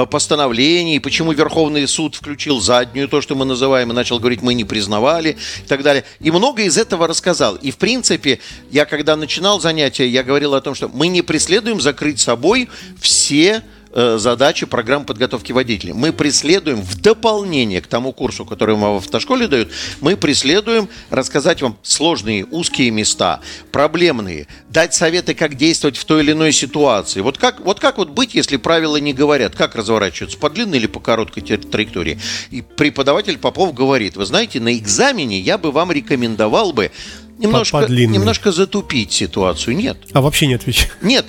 постановлений, 0.04 1.00
почему 1.00 1.32
Верховный 1.32 1.88
суд 1.88 2.16
включил 2.16 2.60
заднюю, 2.60 3.08
то, 3.08 3.22
что 3.22 3.36
мы 3.36 3.46
называем, 3.46 3.92
и 3.92 3.94
начал 3.94 4.20
говорить, 4.20 4.42
мы 4.42 4.54
не 4.54 4.66
признавали 4.66 5.38
и 5.64 5.68
так 5.68 5.84
далее. 5.84 6.04
И 6.20 6.32
много 6.32 6.64
из 6.64 6.78
этого 6.78 7.08
рассказал. 7.08 7.56
И, 7.56 7.72
в 7.72 7.78
принципе, 7.78 8.40
я 8.72 8.86
когда 8.86 9.16
начинал 9.16 9.62
занятия, 9.62 10.08
я 10.08 10.24
говорил 10.24 10.54
о 10.54 10.62
том, 10.62 10.76
что 10.76 10.90
мы 10.90 11.08
не 11.08 11.22
преследуем 11.22 11.80
закрыть 11.80 12.20
собой 12.20 12.68
все 13.00 13.56
Э, 13.56 13.62
задачи 13.96 14.66
программы 14.66 15.06
подготовки 15.06 15.52
водителей. 15.52 15.94
Мы 15.94 16.12
преследуем 16.12 16.82
в 16.82 17.00
дополнение 17.02 17.82
к 17.82 17.88
тому 17.88 18.12
курсу, 18.12 18.46
который 18.46 18.76
вам 18.76 18.96
в 18.96 18.98
автошколе 18.98 19.48
дают, 19.48 19.70
мы 20.02 20.18
преследуем 20.18 20.90
рассказать 21.10 21.62
вам 21.62 21.78
сложные 21.82 22.46
узкие 22.46 22.92
места, 22.92 23.40
проблемные, 23.72 24.48
дать 24.70 24.94
советы, 24.94 25.34
как 25.34 25.56
действовать 25.56 25.98
в 25.98 26.06
той 26.06 26.24
или 26.24 26.34
иной 26.34 26.52
ситуации. 26.52 27.22
Вот 27.22 27.38
как 27.38 27.62
вот, 27.62 27.80
как 27.80 27.98
вот 27.98 28.10
быть, 28.10 28.36
если 28.36 28.58
правила 28.58 28.98
не 28.98 29.14
говорят, 29.14 29.56
как 29.56 29.76
разворачиваться, 29.76 30.38
по 30.38 30.50
длинной 30.50 30.78
или 30.80 30.88
по 30.88 31.00
короткой 31.00 31.44
траектории. 31.44 32.20
И 32.52 32.62
преподаватель 32.62 33.38
Попов 33.38 33.74
говорит, 33.74 34.18
вы 34.18 34.26
знаете, 34.26 34.60
на 34.60 34.78
экзамене 34.78 35.40
я 35.40 35.58
бы 35.58 35.72
вам 35.72 35.92
рекомендовал 35.92 36.74
бы 36.74 36.92
немножко, 37.38 37.88
немножко 37.88 38.52
затупить 38.52 39.12
ситуацию. 39.12 39.76
Нет. 39.76 39.98
А 40.14 40.22
вообще 40.22 40.48
не 40.48 40.54
отвечать. 40.56 40.90
Нет, 41.02 41.26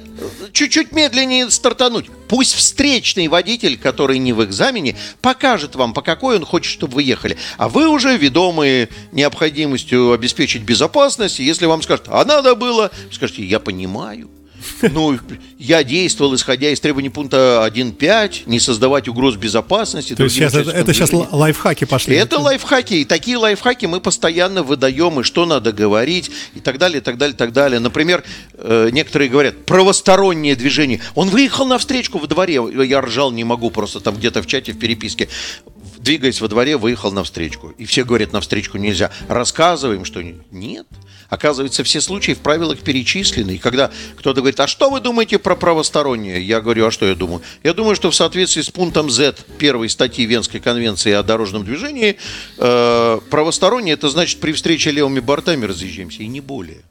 чуть-чуть 0.52 0.92
медленнее 0.92 1.50
стартануть. 1.50 2.06
Пусть 2.28 2.54
встречный 2.54 3.28
водитель, 3.28 3.78
который 3.78 4.18
не 4.18 4.32
в 4.32 4.44
экзамене, 4.44 4.96
покажет 5.20 5.74
вам, 5.76 5.94
по 5.94 6.02
какой 6.02 6.36
он 6.36 6.44
хочет, 6.44 6.72
чтобы 6.72 6.96
вы 6.96 7.02
ехали. 7.02 7.36
А 7.56 7.68
вы 7.68 7.88
уже, 7.88 8.16
ведомые 8.16 8.88
необходимостью 9.12 10.12
обеспечить 10.12 10.62
безопасность, 10.62 11.38
если 11.38 11.66
вам 11.66 11.82
скажут, 11.82 12.06
а 12.08 12.24
надо 12.24 12.54
было, 12.54 12.90
скажите, 13.12 13.44
я 13.44 13.60
понимаю. 13.60 14.30
Ну, 14.82 15.18
я 15.58 15.82
действовал, 15.84 16.34
исходя 16.34 16.70
из 16.70 16.80
требований 16.80 17.08
пункта 17.08 17.68
1.5, 17.70 18.42
не 18.46 18.60
создавать 18.60 19.08
угроз 19.08 19.36
безопасности. 19.36 20.14
То 20.14 20.24
есть 20.24 20.36
сейчас 20.36 20.54
это, 20.54 20.70
это 20.70 20.92
сейчас 20.92 21.12
лайфхаки 21.12 21.84
пошли? 21.84 22.16
Это 22.16 22.38
лайфхаки. 22.38 22.94
И 22.94 23.04
такие 23.04 23.36
лайфхаки 23.36 23.86
мы 23.86 24.00
постоянно 24.00 24.62
выдаем, 24.62 25.20
и 25.20 25.22
что 25.22 25.46
надо 25.46 25.72
говорить, 25.72 26.30
и 26.54 26.60
так 26.60 26.78
далее, 26.78 26.98
и 26.98 27.02
так 27.02 27.18
далее, 27.18 27.34
и 27.34 27.36
так 27.36 27.52
далее. 27.52 27.80
Например, 27.80 28.22
э, 28.54 28.90
некоторые 28.92 29.28
говорят, 29.28 29.64
правостороннее 29.66 30.56
движение. 30.56 31.00
Он 31.14 31.28
выехал 31.28 31.66
на 31.66 31.78
встречку 31.78 32.18
во 32.18 32.26
дворе. 32.26 32.60
Я 32.86 33.00
ржал, 33.00 33.32
не 33.32 33.44
могу, 33.44 33.70
просто 33.70 34.00
там 34.00 34.16
где-то 34.16 34.42
в 34.42 34.46
чате, 34.46 34.72
в 34.72 34.78
переписке 34.78 35.28
двигаясь 36.06 36.40
во 36.40 36.46
дворе, 36.46 36.76
выехал 36.76 37.10
на 37.10 37.24
встречку. 37.24 37.70
И 37.70 37.84
все 37.84 38.04
говорят, 38.04 38.32
на 38.32 38.40
встречку 38.40 38.78
нельзя. 38.78 39.10
Рассказываем, 39.28 40.04
что 40.04 40.22
нет. 40.22 40.86
Оказывается, 41.28 41.84
все 41.84 42.00
случаи 42.00 42.32
в 42.32 42.38
правилах 42.38 42.80
перечислены. 42.80 43.52
И 43.52 43.58
когда 43.58 43.90
кто-то 44.16 44.40
говорит, 44.40 44.60
а 44.60 44.66
что 44.66 44.90
вы 44.90 45.00
думаете 45.00 45.38
про 45.38 45.56
правостороннее? 45.56 46.42
Я 46.42 46.60
говорю, 46.60 46.86
а 46.86 46.90
что 46.90 47.06
я 47.06 47.14
думаю? 47.14 47.42
Я 47.62 47.72
думаю, 47.72 47.96
что 47.96 48.10
в 48.10 48.14
соответствии 48.14 48.62
с 48.62 48.70
пунктом 48.70 49.10
Z 49.10 49.36
первой 49.58 49.88
статьи 49.88 50.24
Венской 50.26 50.60
конвенции 50.60 51.12
о 51.12 51.22
дорожном 51.22 51.64
движении, 51.64 52.16
э, 52.58 53.20
правостороннее 53.30 53.94
это 53.94 54.08
значит 54.08 54.40
при 54.40 54.52
встрече 54.52 54.90
левыми 54.90 55.20
бортами 55.20 55.64
разъезжаемся, 55.64 56.22
и 56.22 56.26
не 56.26 56.40
более 56.40 56.82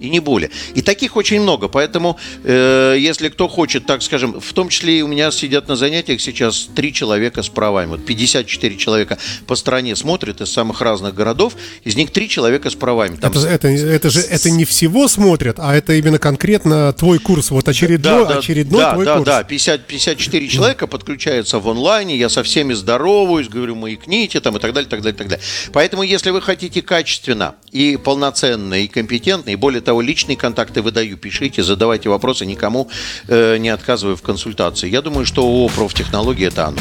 и 0.00 0.08
не 0.08 0.20
более. 0.20 0.50
И 0.74 0.82
таких 0.82 1.16
очень 1.16 1.40
много, 1.40 1.68
поэтому 1.68 2.18
э, 2.44 2.96
если 2.98 3.28
кто 3.28 3.48
хочет, 3.48 3.86
так 3.86 4.02
скажем, 4.02 4.40
в 4.40 4.52
том 4.52 4.68
числе 4.68 4.98
и 4.98 5.02
у 5.02 5.08
меня 5.08 5.30
сидят 5.30 5.68
на 5.68 5.76
занятиях 5.76 6.20
сейчас 6.20 6.68
три 6.74 6.92
человека 6.92 7.42
с 7.42 7.48
правами, 7.48 7.90
вот 7.90 8.06
54 8.06 8.76
человека 8.76 9.18
по 9.46 9.54
стране 9.56 9.94
смотрят 9.96 10.40
из 10.40 10.50
самых 10.50 10.80
разных 10.80 11.14
городов, 11.14 11.54
из 11.84 11.96
них 11.96 12.10
три 12.10 12.28
человека 12.28 12.70
с 12.70 12.74
правами. 12.74 13.16
Там 13.16 13.32
это, 13.32 13.46
это, 13.46 13.68
это 13.68 14.10
же 14.10 14.20
это 14.20 14.50
не 14.50 14.64
всего 14.64 15.08
смотрят, 15.08 15.56
а 15.58 15.74
это 15.74 15.92
именно 15.94 16.18
конкретно 16.18 16.92
твой 16.92 17.18
курс, 17.18 17.50
вот 17.50 17.68
очередной, 17.68 18.24
да, 18.24 18.24
да, 18.24 18.38
очередной 18.38 18.80
да, 18.80 18.92
твой 18.94 19.04
да, 19.04 19.16
курс. 19.16 19.26
Да, 19.26 19.38
да, 19.38 19.44
50, 19.44 19.86
54 19.86 20.48
человека 20.48 20.86
подключаются 20.86 21.58
в 21.58 21.68
онлайне, 21.68 22.16
я 22.16 22.28
со 22.28 22.42
всеми 22.42 22.72
здороваюсь, 22.72 23.48
говорю, 23.48 23.76
маякните 23.76 24.40
там 24.40 24.56
и 24.56 24.60
так 24.60 24.72
далее, 24.72 24.88
так 24.88 25.02
далее, 25.02 25.16
так 25.16 25.28
далее. 25.28 25.44
Поэтому, 25.72 26.02
если 26.02 26.30
вы 26.30 26.40
хотите 26.40 26.82
качественно 26.82 27.54
и 27.70 27.98
полноценно, 28.02 28.74
и 28.74 28.88
компетентно, 28.88 29.50
и 29.50 29.56
более 29.56 29.80
того, 29.80 29.89
личные 29.98 30.36
контакты 30.36 30.82
выдаю, 30.82 31.16
пишите, 31.16 31.62
задавайте 31.62 32.08
вопросы, 32.08 32.46
никому 32.46 32.88
э, 33.26 33.56
не 33.56 33.70
отказываю 33.70 34.16
в 34.16 34.22
консультации. 34.22 34.88
Я 34.88 35.02
думаю, 35.02 35.26
что 35.26 35.42
ООО 35.42 35.68
«Профтехнологии» 35.68 36.46
это 36.46 36.66
оно. 36.66 36.78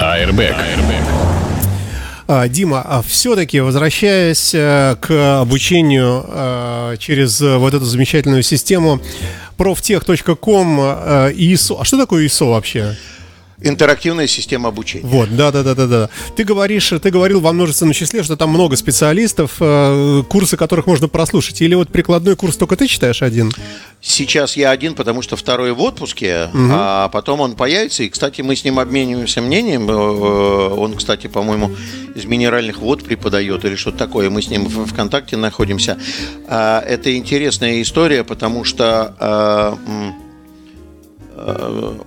Airbag. 0.00 0.56
Airbag. 0.56 1.42
А, 2.28 2.48
Дима, 2.48 2.82
а 2.84 3.02
все-таки 3.02 3.60
возвращаясь 3.60 4.54
э, 4.54 4.96
к 5.00 5.40
обучению 5.40 6.24
э, 6.26 6.96
через 6.98 7.40
вот 7.40 7.74
эту 7.74 7.84
замечательную 7.84 8.42
систему 8.42 9.00
профтех.ком 9.56 10.80
э, 10.80 11.32
ISO. 11.34 11.76
А 11.80 11.84
что 11.84 11.98
такое 11.98 12.26
ISO 12.26 12.50
вообще? 12.50 12.96
Интерактивная 13.62 14.26
система 14.26 14.68
обучения. 14.68 15.06
Вот, 15.06 15.34
да, 15.34 15.50
да, 15.50 15.62
да, 15.62 15.74
да, 15.74 15.86
да. 15.86 16.10
Ты 16.36 16.44
говоришь, 16.44 16.92
ты 17.02 17.10
говорил 17.10 17.40
во 17.40 17.52
множественном 17.52 17.92
числе, 17.92 18.22
что 18.22 18.36
там 18.36 18.50
много 18.50 18.76
специалистов, 18.76 19.56
э, 19.60 20.22
курсы 20.28 20.56
которых 20.56 20.86
можно 20.86 21.08
прослушать. 21.08 21.60
Или 21.62 21.74
вот 21.74 21.88
прикладной 21.88 22.36
курс 22.36 22.56
только 22.56 22.76
ты 22.76 22.86
читаешь 22.86 23.22
один? 23.22 23.50
Сейчас 24.00 24.56
я 24.56 24.70
один, 24.70 24.94
потому 24.94 25.22
что 25.22 25.36
второй 25.36 25.72
в 25.72 25.80
отпуске, 25.80 26.48
угу. 26.52 26.68
а 26.70 27.08
потом 27.08 27.40
он 27.40 27.54
появится. 27.54 28.02
И, 28.02 28.08
кстати, 28.08 28.42
мы 28.42 28.56
с 28.56 28.64
ним 28.64 28.78
обмениваемся 28.78 29.40
мнением. 29.40 29.90
Э, 29.90 29.94
он, 29.94 30.94
кстати, 30.94 31.26
по-моему, 31.26 31.70
из 32.14 32.24
минеральных 32.24 32.78
вод 32.78 33.04
преподает 33.04 33.64
или 33.64 33.76
что-то 33.76 33.98
такое. 33.98 34.28
Мы 34.30 34.42
с 34.42 34.48
ним 34.48 34.66
в 34.66 34.86
ВКонтакте 34.86 35.36
находимся. 35.36 35.98
А, 36.48 36.80
это 36.80 37.16
интересная 37.16 37.80
история, 37.80 38.24
потому 38.24 38.64
что 38.64 39.14
Э, 39.18 39.76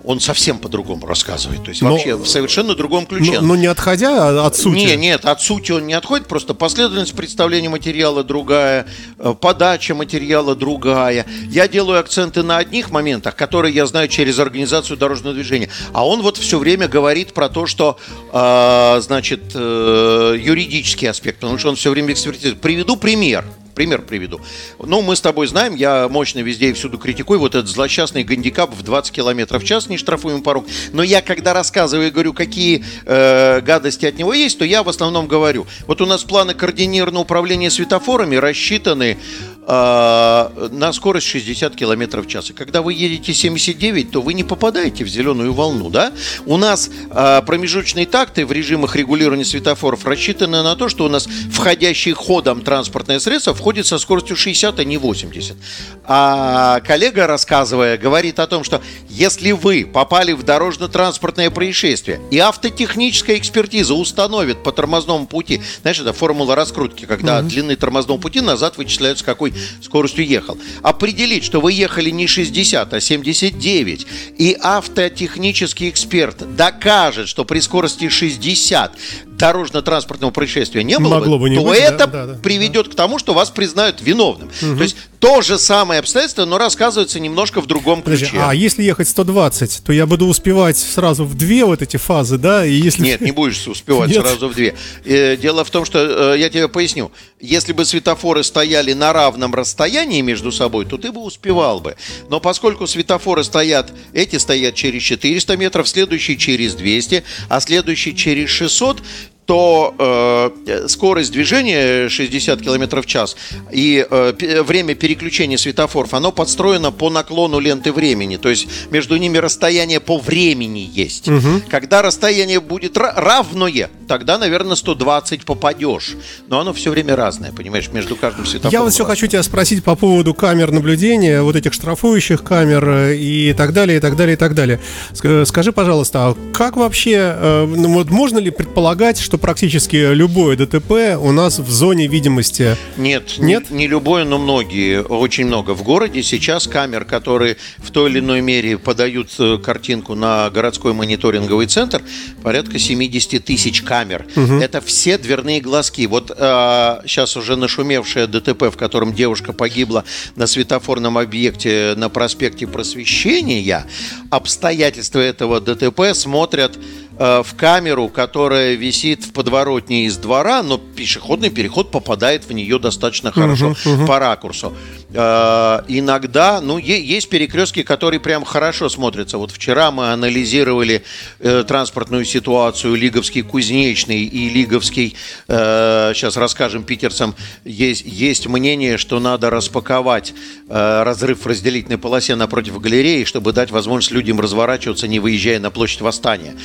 он 0.03 0.19
совсем 0.19 0.59
по-другому 0.59 1.05
рассказывает. 1.05 1.63
То 1.63 1.69
есть 1.69 1.81
но, 1.81 1.91
вообще 1.91 2.15
в 2.15 2.27
совершенно 2.27 2.75
другом 2.75 3.05
ключе. 3.05 3.39
Но, 3.41 3.47
но 3.47 3.55
не 3.55 3.67
отходя 3.67 4.45
от 4.45 4.55
сути. 4.55 4.75
Нет, 4.75 4.99
нет, 4.99 5.25
от 5.25 5.41
сути 5.41 5.71
он 5.71 5.87
не 5.87 5.93
отходит, 5.93 6.27
просто 6.27 6.53
последовательность 6.53 7.15
представления 7.15 7.69
материала 7.69 8.23
другая, 8.23 8.85
э, 9.17 9.33
подача 9.39 9.95
материала 9.95 10.55
другая. 10.55 11.25
Я 11.49 11.67
делаю 11.67 11.99
акценты 11.99 12.43
на 12.43 12.57
одних 12.57 12.91
моментах, 12.91 13.35
которые 13.35 13.73
я 13.73 13.85
знаю 13.85 14.07
через 14.07 14.39
организацию 14.39 14.97
дорожного 14.97 15.33
движения. 15.33 15.69
А 15.93 16.07
он 16.07 16.21
вот 16.21 16.37
все 16.37 16.59
время 16.59 16.87
говорит 16.87 17.33
про 17.33 17.49
то, 17.49 17.65
что, 17.65 17.97
э, 18.31 19.01
значит, 19.01 19.51
э, 19.53 20.37
юридический 20.39 21.09
аспект, 21.09 21.39
потому 21.39 21.57
что 21.57 21.69
он 21.69 21.75
все 21.75 21.89
время 21.89 22.13
экспертизирует. 22.13 22.61
Приведу 22.61 22.95
пример. 22.95 23.45
Пример 23.75 24.01
приведу. 24.01 24.39
Ну, 24.79 25.01
мы 25.01 25.17
с 25.17 25.21
тобой 25.21 25.47
знаем, 25.47 25.75
я 25.75 26.07
мощно 26.07 26.39
везде 26.39 26.69
и 26.69 26.73
всюду 26.73 26.97
критикую 26.97 27.39
вот 27.39 27.55
этот 27.55 27.69
злосчастный 27.69 28.23
гандикап 28.23 28.73
в 28.73 28.81
20 28.81 29.11
км 29.11 29.59
в 29.59 29.63
час, 29.65 29.89
нештрафуемый 29.89 30.41
порог. 30.41 30.65
Но 30.93 31.03
я, 31.03 31.21
когда 31.21 31.53
рассказываю 31.53 32.07
и 32.07 32.11
говорю, 32.11 32.33
какие 32.33 32.85
э, 33.05 33.59
гадости 33.59 34.05
от 34.05 34.17
него 34.17 34.33
есть, 34.33 34.57
то 34.57 34.63
я 34.63 34.81
в 34.81 34.87
основном 34.87 35.27
говорю. 35.27 35.67
Вот 35.87 35.99
у 35.99 36.05
нас 36.05 36.23
планы 36.23 36.53
координированного 36.53 37.23
управления 37.23 37.69
светофорами 37.69 38.37
рассчитаны 38.37 39.17
на 39.67 40.91
скорость 40.93 41.27
60 41.27 41.75
км 41.75 42.21
в 42.21 42.27
час. 42.27 42.51
И 42.51 42.53
когда 42.53 42.81
вы 42.81 42.93
едете 42.93 43.33
79, 43.33 44.11
то 44.11 44.21
вы 44.21 44.33
не 44.33 44.43
попадаете 44.43 45.03
в 45.03 45.07
зеленую 45.07 45.53
волну, 45.53 45.89
да? 45.89 46.11
У 46.45 46.57
нас 46.57 46.89
э, 47.09 47.41
промежуточные 47.45 48.05
такты 48.05 48.45
в 48.45 48.51
режимах 48.51 48.95
регулирования 48.95 49.45
светофоров 49.45 50.05
рассчитаны 50.05 50.61
на 50.61 50.75
то, 50.75 50.87
что 50.87 51.05
у 51.05 51.09
нас 51.09 51.27
входящий 51.51 52.11
ходом 52.11 52.61
транспортное 52.61 53.19
средство 53.19 53.53
входит 53.55 53.87
со 53.87 53.97
скоростью 53.97 54.35
60, 54.35 54.79
а 54.79 54.83
не 54.83 54.97
80. 54.97 55.55
А 56.03 56.79
коллега, 56.81 57.25
рассказывая, 57.25 57.97
говорит 57.97 58.39
о 58.39 58.47
том, 58.47 58.63
что 58.63 58.81
если 59.09 59.51
вы 59.51 59.89
попали 59.91 60.33
в 60.33 60.43
дорожно-транспортное 60.43 61.49
происшествие, 61.49 62.21
и 62.29 62.37
автотехническая 62.37 63.37
экспертиза 63.37 63.95
установит 63.95 64.61
по 64.63 64.71
тормозному 64.71 65.25
пути, 65.25 65.61
знаешь, 65.81 65.99
это 65.99 66.13
формула 66.13 66.55
раскрутки, 66.55 67.05
когда 67.05 67.39
угу. 67.39 67.49
длины 67.49 67.75
тормозного 67.75 68.19
пути 68.19 68.41
назад 68.41 68.77
вычисляются, 68.77 69.25
какой 69.25 69.54
скоростью 69.81 70.25
ехал. 70.25 70.57
Определить, 70.81 71.43
что 71.43 71.61
вы 71.61 71.73
ехали 71.73 72.09
не 72.09 72.27
60, 72.27 72.93
а 72.93 73.01
79, 73.01 74.07
и 74.37 74.57
автотехнический 74.59 75.89
эксперт 75.89 76.55
докажет, 76.55 77.27
что 77.27 77.45
при 77.45 77.59
скорости 77.59 78.09
60 78.09 78.97
дорожно-транспортного 79.37 80.31
происшествия 80.31 80.83
не 80.83 80.97
было 80.97 81.15
Могло 81.15 81.37
бы, 81.37 81.43
бы 81.43 81.49
не 81.49 81.57
то 81.57 81.63
быть, 81.63 81.79
это 81.79 82.07
да, 82.07 82.25
да, 82.25 82.33
приведет 82.41 82.85
да. 82.87 82.91
к 82.91 82.95
тому, 82.95 83.19
что 83.19 83.33
вас 83.33 83.49
признают 83.49 84.01
виновным. 84.01 84.49
Угу. 84.61 84.77
То 84.77 84.83
есть 84.83 84.95
то 85.19 85.41
же 85.41 85.57
самое 85.57 85.99
обстоятельство, 85.99 86.45
но 86.45 86.57
рассказывается 86.57 87.19
немножко 87.19 87.59
в 87.61 87.65
другом 87.65 88.03
ключе. 88.03 88.27
Подожди, 88.27 88.37
а 88.37 88.53
если 88.53 88.83
ехать 88.83 89.07
120, 89.07 89.83
то 89.83 89.91
я 89.91 90.05
буду 90.05 90.27
успевать 90.27 90.77
сразу 90.77 91.25
в 91.25 91.35
две 91.35 91.65
вот 91.65 91.81
эти 91.81 91.97
фазы, 91.97 92.37
да? 92.37 92.65
И 92.65 92.73
если... 92.73 93.01
Нет, 93.01 93.21
не 93.21 93.31
будешь 93.31 93.67
успевать 93.67 94.09
Нет. 94.09 94.21
сразу 94.21 94.49
в 94.49 94.53
две. 94.53 94.75
Э, 95.03 95.35
дело 95.35 95.63
в 95.65 95.71
том, 95.71 95.83
что 95.83 96.33
э, 96.33 96.39
я 96.39 96.49
тебе 96.49 96.67
поясню. 96.67 97.11
Если 97.39 97.73
бы 97.73 97.85
светофоры 97.85 98.43
стояли 98.43 98.93
на 98.93 99.13
равном 99.13 99.55
расстоянии 99.55 100.21
между 100.21 100.51
собой, 100.51 100.85
то 100.85 100.97
ты 100.97 101.11
бы 101.11 101.21
успевал 101.21 101.79
бы. 101.79 101.95
Но 102.29 102.39
поскольку 102.39 102.85
светофоры 102.85 103.43
стоят, 103.43 103.91
эти 104.13 104.37
стоят 104.37 104.75
через 104.75 105.01
400 105.01 105.57
метров, 105.57 105.87
следующий 105.87 106.37
через 106.37 106.75
200, 106.75 107.23
а 107.49 107.59
следующий 107.61 108.15
через 108.15 108.49
600, 108.49 109.01
то 109.45 110.51
э, 110.65 110.87
скорость 110.87 111.31
движения 111.31 112.09
60 112.09 112.61
км 112.61 113.01
в 113.01 113.05
час 113.05 113.35
и 113.71 114.05
э, 114.09 114.63
время 114.63 114.95
переключения 114.95 115.57
светофоров, 115.57 116.13
оно 116.13 116.31
подстроено 116.31 116.91
по 116.91 117.09
наклону 117.09 117.59
ленты 117.59 117.91
времени. 117.91 118.37
То 118.37 118.49
есть 118.49 118.67
между 118.91 119.17
ними 119.17 119.37
расстояние 119.37 119.99
по 119.99 120.17
времени 120.17 120.89
есть. 120.91 121.27
Угу. 121.27 121.63
Когда 121.69 122.01
расстояние 122.01 122.59
будет 122.59 122.97
равное, 122.97 123.89
тогда, 124.07 124.37
наверное, 124.37 124.75
120 124.75 125.45
попадешь. 125.45 126.15
Но 126.47 126.59
оно 126.59 126.73
все 126.73 126.89
время 126.89 127.15
разное, 127.15 127.51
понимаешь, 127.51 127.89
между 127.91 128.15
каждым 128.15 128.45
светофором. 128.45 128.73
Я 128.73 128.81
вот 128.81 128.93
все 128.93 129.05
хочу 129.05 129.27
тебя 129.27 129.43
спросить 129.43 129.83
по 129.83 129.95
поводу 129.95 130.33
камер 130.33 130.71
наблюдения, 130.71 131.41
вот 131.41 131.55
этих 131.55 131.73
штрафующих 131.73 132.43
камер 132.43 132.89
э, 132.89 133.15
и 133.15 133.53
так 133.53 133.73
далее, 133.73 133.97
и 133.97 134.01
так 134.01 134.15
далее, 134.15 134.33
и 134.33 134.37
так 134.37 134.55
далее. 134.55 134.79
Скажи, 135.13 135.71
пожалуйста, 135.71 136.29
а 136.29 136.37
как 136.53 136.77
вообще, 136.77 137.35
э, 137.37 137.65
ну, 137.65 137.93
вот 137.93 138.09
можно 138.09 138.39
ли 138.39 138.49
предполагать, 138.49 139.19
что 139.19 139.34
что 139.35 139.41
практически 139.41 140.13
любое 140.13 140.55
ДТП 140.55 141.17
у 141.19 141.33
нас 141.33 141.59
в 141.59 141.69
зоне 141.69 142.07
видимости. 142.07 142.77
Нет, 142.95 143.33
нет, 143.37 143.69
не, 143.69 143.79
не 143.79 143.87
любое, 143.87 144.23
но 144.23 144.37
многие, 144.37 145.01
очень 145.03 145.45
много. 145.45 145.71
В 145.71 145.83
городе 145.83 146.23
сейчас 146.23 146.67
камер, 146.67 147.03
которые 147.03 147.57
в 147.79 147.91
той 147.91 148.09
или 148.09 148.19
иной 148.19 148.39
мере 148.39 148.77
подают 148.77 149.31
э, 149.39 149.57
картинку 149.57 150.15
на 150.15 150.49
городской 150.51 150.93
мониторинговый 150.93 151.67
центр, 151.67 152.01
порядка 152.43 152.79
70 152.79 153.43
тысяч 153.43 153.81
камер. 153.81 154.25
Угу. 154.37 154.53
Это 154.53 154.79
все 154.79 155.17
дверные 155.17 155.59
глазки. 155.59 156.05
Вот 156.05 156.31
а, 156.37 157.01
сейчас 157.05 157.35
уже 157.35 157.57
нашумевшее 157.57 158.27
ДТП, 158.27 158.71
в 158.71 158.77
котором 158.77 159.13
девушка 159.13 159.51
погибла 159.51 160.05
на 160.37 160.47
светофорном 160.47 161.17
объекте 161.17 161.93
на 161.97 162.07
проспекте 162.07 162.67
Просвещения, 162.67 163.85
обстоятельства 164.29 165.19
этого 165.19 165.59
ДТП 165.59 166.13
смотрят 166.13 166.79
в 167.17 167.47
камеру, 167.55 168.09
которая 168.09 168.75
висит 168.75 169.23
в 169.23 169.33
подворотне 169.33 170.05
из 170.05 170.17
двора, 170.17 170.63
но 170.63 170.77
пешеходный 170.77 171.49
переход 171.49 171.91
попадает 171.91 172.45
в 172.45 172.51
нее 172.51 172.79
достаточно 172.79 173.31
хорошо 173.31 173.71
uh-huh. 173.71 174.05
по 174.05 174.19
ракурсу. 174.19 174.73
Э, 175.15 175.81
иногда, 175.87 176.59
ну, 176.61 176.77
есть 176.77 177.29
перекрестки, 177.29 177.83
которые 177.83 178.19
прям 178.19 178.43
хорошо 178.43 178.89
смотрятся. 178.89 179.37
Вот 179.37 179.51
вчера 179.51 179.91
мы 179.91 180.11
анализировали 180.11 181.03
э, 181.39 181.63
транспортную 181.67 182.25
ситуацию 182.25 182.95
Лиговский 182.95 183.41
Кузнечный 183.41 184.23
и 184.23 184.49
Лиговский, 184.49 185.15
сейчас 185.47 186.37
расскажем 186.37 186.83
питерцам, 186.83 187.35
есть, 187.63 188.03
есть 188.05 188.47
мнение, 188.47 188.97
что 188.97 189.19
надо 189.19 189.49
распаковать 189.49 190.33
разрыв 190.67 191.45
в 191.45 191.47
разделительной 191.47 191.97
полосе 191.97 192.35
напротив 192.35 192.79
галереи, 192.79 193.23
чтобы 193.23 193.53
дать 193.53 193.71
возможность 193.71 194.11
людям 194.11 194.39
разворачиваться, 194.39 195.07
не 195.07 195.19
выезжая 195.19 195.59
на 195.59 195.69
площадь 195.71 196.01
Восстания. 196.01 196.55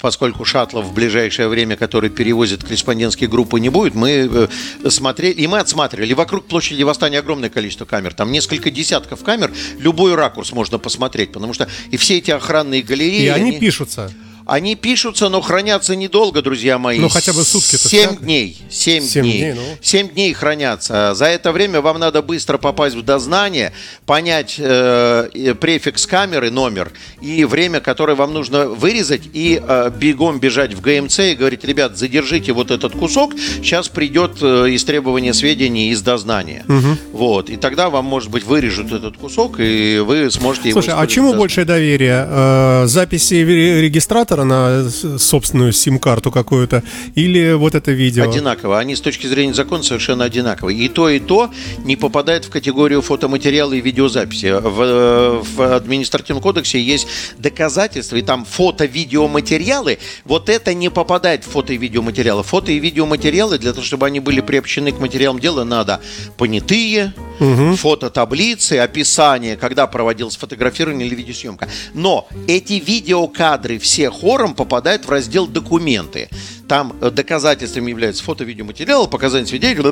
поскольку 0.00 0.44
шаттлов 0.44 0.86
в 0.86 0.94
ближайшее 0.94 1.48
время, 1.48 1.76
который 1.76 2.10
перевозит 2.10 2.64
корреспондентские 2.64 3.28
группы, 3.28 3.60
не 3.60 3.68
будет, 3.68 3.94
мы 3.94 4.10
э, 4.10 4.90
смотрели, 4.90 5.32
и 5.32 5.46
мы 5.46 5.58
отсматривали. 5.58 6.12
Вокруг 6.12 6.46
площади 6.46 6.82
Восстания 6.82 7.18
огромное 7.20 7.50
количество 7.50 7.84
камер. 7.86 8.14
Там 8.14 8.32
несколько 8.32 8.70
десятков 8.70 9.22
камер. 9.22 9.52
Любой 9.78 10.14
ракурс 10.14 10.52
можно 10.52 10.78
посмотреть, 10.78 11.32
потому 11.32 11.54
что 11.54 11.68
и 11.90 11.96
все 11.96 12.18
эти 12.18 12.30
охранные 12.30 12.82
галереи... 12.82 13.24
И 13.24 13.28
они, 13.28 13.50
они... 13.50 13.58
пишутся. 13.58 14.12
Они 14.46 14.76
пишутся, 14.76 15.28
но 15.28 15.40
хранятся 15.40 15.96
недолго, 15.96 16.40
друзья 16.40 16.78
мои. 16.78 17.00
Ну, 17.00 17.08
хотя 17.08 17.32
бы 17.32 17.42
сутки. 17.42 17.74
Семь 17.74 18.16
дней. 18.16 18.56
Семь, 18.70 19.02
дней. 19.02 19.22
дней 19.22 19.52
ну. 19.54 19.62
Семь 19.82 20.08
дней 20.08 20.32
хранятся. 20.34 21.14
За 21.14 21.24
это 21.24 21.50
время 21.50 21.80
вам 21.80 21.98
надо 21.98 22.22
быстро 22.22 22.56
попасть 22.56 22.94
в 22.94 23.02
дознание, 23.02 23.72
понять 24.06 24.54
э, 24.58 25.54
префикс 25.60 26.06
камеры, 26.06 26.52
номер 26.52 26.92
и 27.20 27.44
время, 27.44 27.80
которое 27.80 28.14
вам 28.14 28.32
нужно 28.34 28.68
вырезать, 28.68 29.22
и 29.32 29.60
э, 29.60 29.90
бегом 29.90 30.38
бежать 30.38 30.74
в 30.74 30.80
ГМЦ 30.80 31.18
и 31.18 31.34
говорить, 31.34 31.64
ребят, 31.64 31.96
задержите 31.96 32.52
вот 32.52 32.70
этот 32.70 32.92
кусок, 32.92 33.34
сейчас 33.34 33.88
придет 33.88 34.38
э, 34.42 34.66
истребование 34.76 35.34
сведений 35.34 35.90
из 35.90 36.02
дознания. 36.02 36.64
Угу. 36.68 37.18
Вот. 37.18 37.50
И 37.50 37.56
тогда 37.56 37.90
вам, 37.90 38.04
может 38.04 38.30
быть, 38.30 38.44
вырежут 38.44 38.92
этот 38.92 39.16
кусок, 39.16 39.56
и 39.58 39.98
вы 39.98 40.30
сможете 40.30 40.70
Слушай, 40.70 40.70
его... 40.70 40.82
Слушай, 40.82 40.94
а 41.02 41.06
чему 41.08 41.34
большее 41.34 41.64
доверие? 41.64 42.26
Э, 42.28 42.86
записи 42.86 43.34
регистратора 43.34 44.35
оператора 44.36 44.44
на 44.44 45.18
собственную 45.18 45.72
сим-карту 45.72 46.30
какую-то, 46.30 46.82
или 47.14 47.52
вот 47.54 47.74
это 47.74 47.92
видео? 47.92 48.24
Одинаково. 48.24 48.78
Они 48.78 48.94
с 48.94 49.00
точки 49.00 49.26
зрения 49.26 49.54
закона 49.54 49.82
совершенно 49.82 50.24
одинаковые. 50.24 50.78
И 50.78 50.88
то, 50.88 51.08
и 51.08 51.18
то 51.18 51.50
не 51.78 51.96
попадает 51.96 52.44
в 52.44 52.50
категорию 52.50 53.02
фотоматериала 53.02 53.72
и 53.72 53.80
видеозаписи. 53.80 54.52
В, 54.60 55.42
в 55.42 55.74
административном 55.76 56.42
кодексе 56.42 56.80
есть 56.80 57.06
доказательства, 57.38 58.16
и 58.16 58.22
там 58.22 58.44
фото-видеоматериалы. 58.44 59.98
Вот 60.24 60.48
это 60.48 60.74
не 60.74 60.90
попадает 60.90 61.44
в 61.44 61.50
фото- 61.50 61.72
и 61.72 61.76
видеоматериалы. 61.76 62.42
Фото- 62.42 62.72
и 62.72 62.78
видеоматериалы, 62.78 63.58
для 63.58 63.72
того, 63.72 63.84
чтобы 63.84 64.06
они 64.06 64.20
были 64.20 64.40
приобщены 64.40 64.92
к 64.92 65.00
материалам 65.00 65.38
дела, 65.38 65.64
надо 65.64 66.00
понятые, 66.36 67.14
угу. 67.40 67.76
фототаблицы, 67.76 68.74
описание, 68.74 69.56
когда 69.56 69.86
проводилось 69.86 70.36
фотографирование 70.36 71.08
или 71.08 71.14
видеосъемка. 71.14 71.68
Но 71.94 72.28
эти 72.46 72.74
видеокадры 72.74 73.78
все 73.78 74.10
хором 74.26 74.54
попадают 74.54 75.06
в 75.06 75.08
раздел 75.08 75.46
«Документы». 75.46 76.28
Там 76.66 76.96
э, 77.00 77.10
доказательствами 77.10 77.90
являются 77.90 78.24
фото-видеоматериалы, 78.24 79.06
показания 79.06 79.46
свидетелей, 79.46 79.84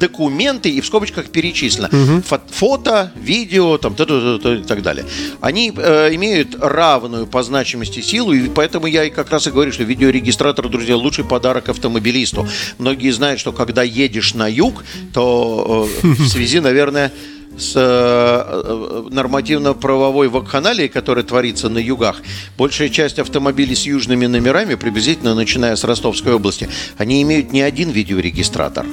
документы 0.00 0.68
и 0.68 0.80
в 0.80 0.86
скобочках 0.86 1.30
перечислено. 1.30 1.88
Угу. 1.92 2.38
Фото, 2.50 3.12
видео 3.14 3.78
там, 3.78 3.92
и 3.92 4.64
так 4.64 4.82
далее. 4.82 5.06
Они 5.40 5.72
э, 5.76 6.12
имеют 6.16 6.56
равную 6.60 7.28
по 7.28 7.44
значимости 7.44 8.00
силу, 8.00 8.32
и 8.32 8.48
поэтому 8.48 8.88
я 8.88 9.04
и 9.04 9.10
как 9.10 9.30
раз 9.30 9.46
и 9.46 9.52
говорю, 9.52 9.70
что 9.70 9.84
видеорегистратор, 9.84 10.68
друзья, 10.68 10.96
лучший 10.96 11.24
подарок 11.24 11.68
автомобилисту. 11.68 12.48
Многие 12.78 13.12
знают, 13.12 13.38
что 13.38 13.52
когда 13.52 13.84
едешь 13.84 14.34
на 14.34 14.48
юг, 14.48 14.82
то 15.14 15.88
э, 16.02 16.06
в 16.06 16.28
связи, 16.28 16.58
наверное, 16.58 17.12
с 17.58 17.72
э, 17.76 17.80
э, 17.80 19.08
нормативно-правовой 19.10 20.28
вакханалией, 20.28 20.88
которая 20.88 21.24
творится 21.24 21.68
на 21.68 21.78
югах, 21.78 22.22
большая 22.56 22.88
часть 22.88 23.18
автомобилей 23.18 23.74
с 23.74 23.84
южными 23.84 24.26
номерами, 24.26 24.76
приблизительно 24.76 25.34
начиная 25.34 25.76
с 25.76 25.84
Ростовской 25.84 26.32
области, 26.32 26.68
они 26.96 27.22
имеют 27.22 27.52
не 27.52 27.62
один 27.62 27.90
видеорегистратор, 27.90 28.86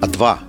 а 0.00 0.06
два 0.06 0.40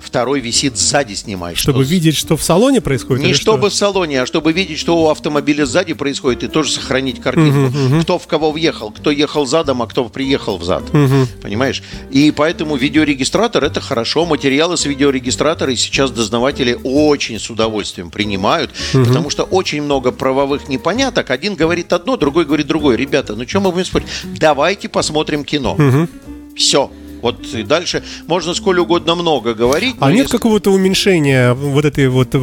второй 0.00 0.40
висит 0.40 0.76
сзади 0.76 1.14
снимает. 1.14 1.58
Чтобы 1.58 1.84
что... 1.84 1.92
видеть, 1.92 2.16
что 2.16 2.36
в 2.36 2.42
салоне 2.42 2.80
происходит? 2.80 3.24
Не 3.24 3.34
чтобы 3.34 3.68
что? 3.68 3.70
в 3.70 3.74
салоне, 3.74 4.22
а 4.22 4.26
чтобы 4.26 4.52
видеть, 4.52 4.78
что 4.78 5.02
у 5.02 5.08
автомобиля 5.08 5.66
сзади 5.66 5.94
происходит, 5.94 6.44
и 6.44 6.48
тоже 6.48 6.72
сохранить 6.72 7.20
картинку. 7.20 7.76
Угу, 7.76 7.94
угу. 7.96 8.02
Кто 8.02 8.18
в 8.18 8.26
кого 8.26 8.50
въехал, 8.52 8.90
кто 8.90 9.10
ехал 9.10 9.46
задом, 9.46 9.82
а 9.82 9.86
кто 9.86 10.08
приехал 10.08 10.58
взад. 10.58 10.82
Угу. 10.90 11.26
Понимаешь? 11.42 11.82
И 12.10 12.30
поэтому 12.30 12.76
видеорегистратор 12.76 13.64
это 13.64 13.80
хорошо. 13.80 14.24
Материалы 14.26 14.76
с 14.76 14.84
видеорегистратора 14.86 15.72
и 15.72 15.76
сейчас 15.76 16.10
дознаватели 16.10 16.78
очень 16.84 17.38
с 17.38 17.50
удовольствием 17.50 18.10
принимают, 18.10 18.70
угу. 18.94 19.04
потому 19.04 19.30
что 19.30 19.44
очень 19.44 19.82
много 19.82 20.12
правовых 20.12 20.68
непоняток. 20.68 21.30
Один 21.30 21.54
говорит 21.54 21.92
одно, 21.92 22.16
другой 22.16 22.44
говорит 22.44 22.66
другое. 22.66 22.96
Ребята, 22.96 23.34
ну 23.34 23.46
что 23.46 23.60
мы 23.60 23.72
будем 23.72 23.86
спорить? 23.86 24.08
Давайте 24.38 24.88
посмотрим 24.88 25.44
кино. 25.44 25.74
Угу. 25.74 26.08
Все. 26.56 26.90
Вот 27.22 27.44
и 27.54 27.62
дальше 27.62 28.02
можно 28.26 28.54
сколь 28.54 28.78
угодно 28.78 29.14
много 29.14 29.54
говорить. 29.54 29.96
А 30.00 30.10
нет 30.10 30.24
если... 30.24 30.36
какого-то 30.36 30.70
уменьшения 30.70 31.54
вот 31.54 31.84
этой 31.84 32.08
вот 32.08 32.34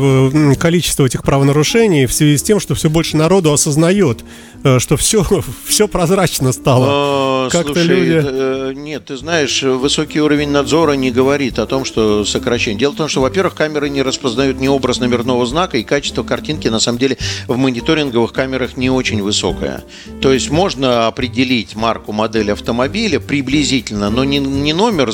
количества 0.59 1.05
этих 1.05 1.23
правонарушений 1.23 2.05
в 2.05 2.13
связи 2.13 2.37
с 2.37 2.43
тем, 2.43 2.59
что 2.59 2.75
все 2.75 2.89
больше 2.89 3.17
народу 3.17 3.51
осознает, 3.53 4.19
э, 4.21 4.54
что 4.79 4.97
все, 4.97 5.23
все 5.65 5.87
прозрачно 5.87 6.51
стало? 6.51 6.87
А, 6.89 7.49
Как-то 7.49 7.81
люди... 7.81 8.21
Э, 8.23 8.73
нет, 8.75 9.05
ты 9.05 9.17
знаешь, 9.17 9.61
высокий 9.63 10.19
уровень 10.19 10.49
надзора 10.49 10.93
не 10.93 11.11
говорит 11.11 11.59
о 11.59 11.65
том, 11.65 11.85
что 11.85 12.25
сокращение. 12.25 12.79
Дело 12.79 12.93
в 12.93 12.95
том, 12.95 13.07
что, 13.07 13.21
во-первых, 13.21 13.55
камеры 13.55 13.89
не 13.89 14.01
распознают 14.01 14.59
ни 14.59 14.67
образ 14.67 14.99
номерного 14.99 15.45
знака, 15.45 15.77
и 15.77 15.83
качество 15.83 16.23
картинки, 16.23 16.67
на 16.67 16.79
самом 16.79 16.97
деле, 16.97 17.17
в 17.47 17.57
мониторинговых 17.57 18.33
камерах 18.33 18.75
не 18.77 18.89
очень 18.89 19.21
высокое. 19.21 19.83
То 20.21 20.33
есть 20.33 20.49
можно 20.49 21.07
определить 21.07 21.75
марку, 21.75 22.11
модель 22.11 22.51
автомобиля 22.51 23.19
приблизительно, 23.19 24.09
но 24.09 24.23
не 24.23 24.39
ни 24.39 24.71
номер, 24.71 25.11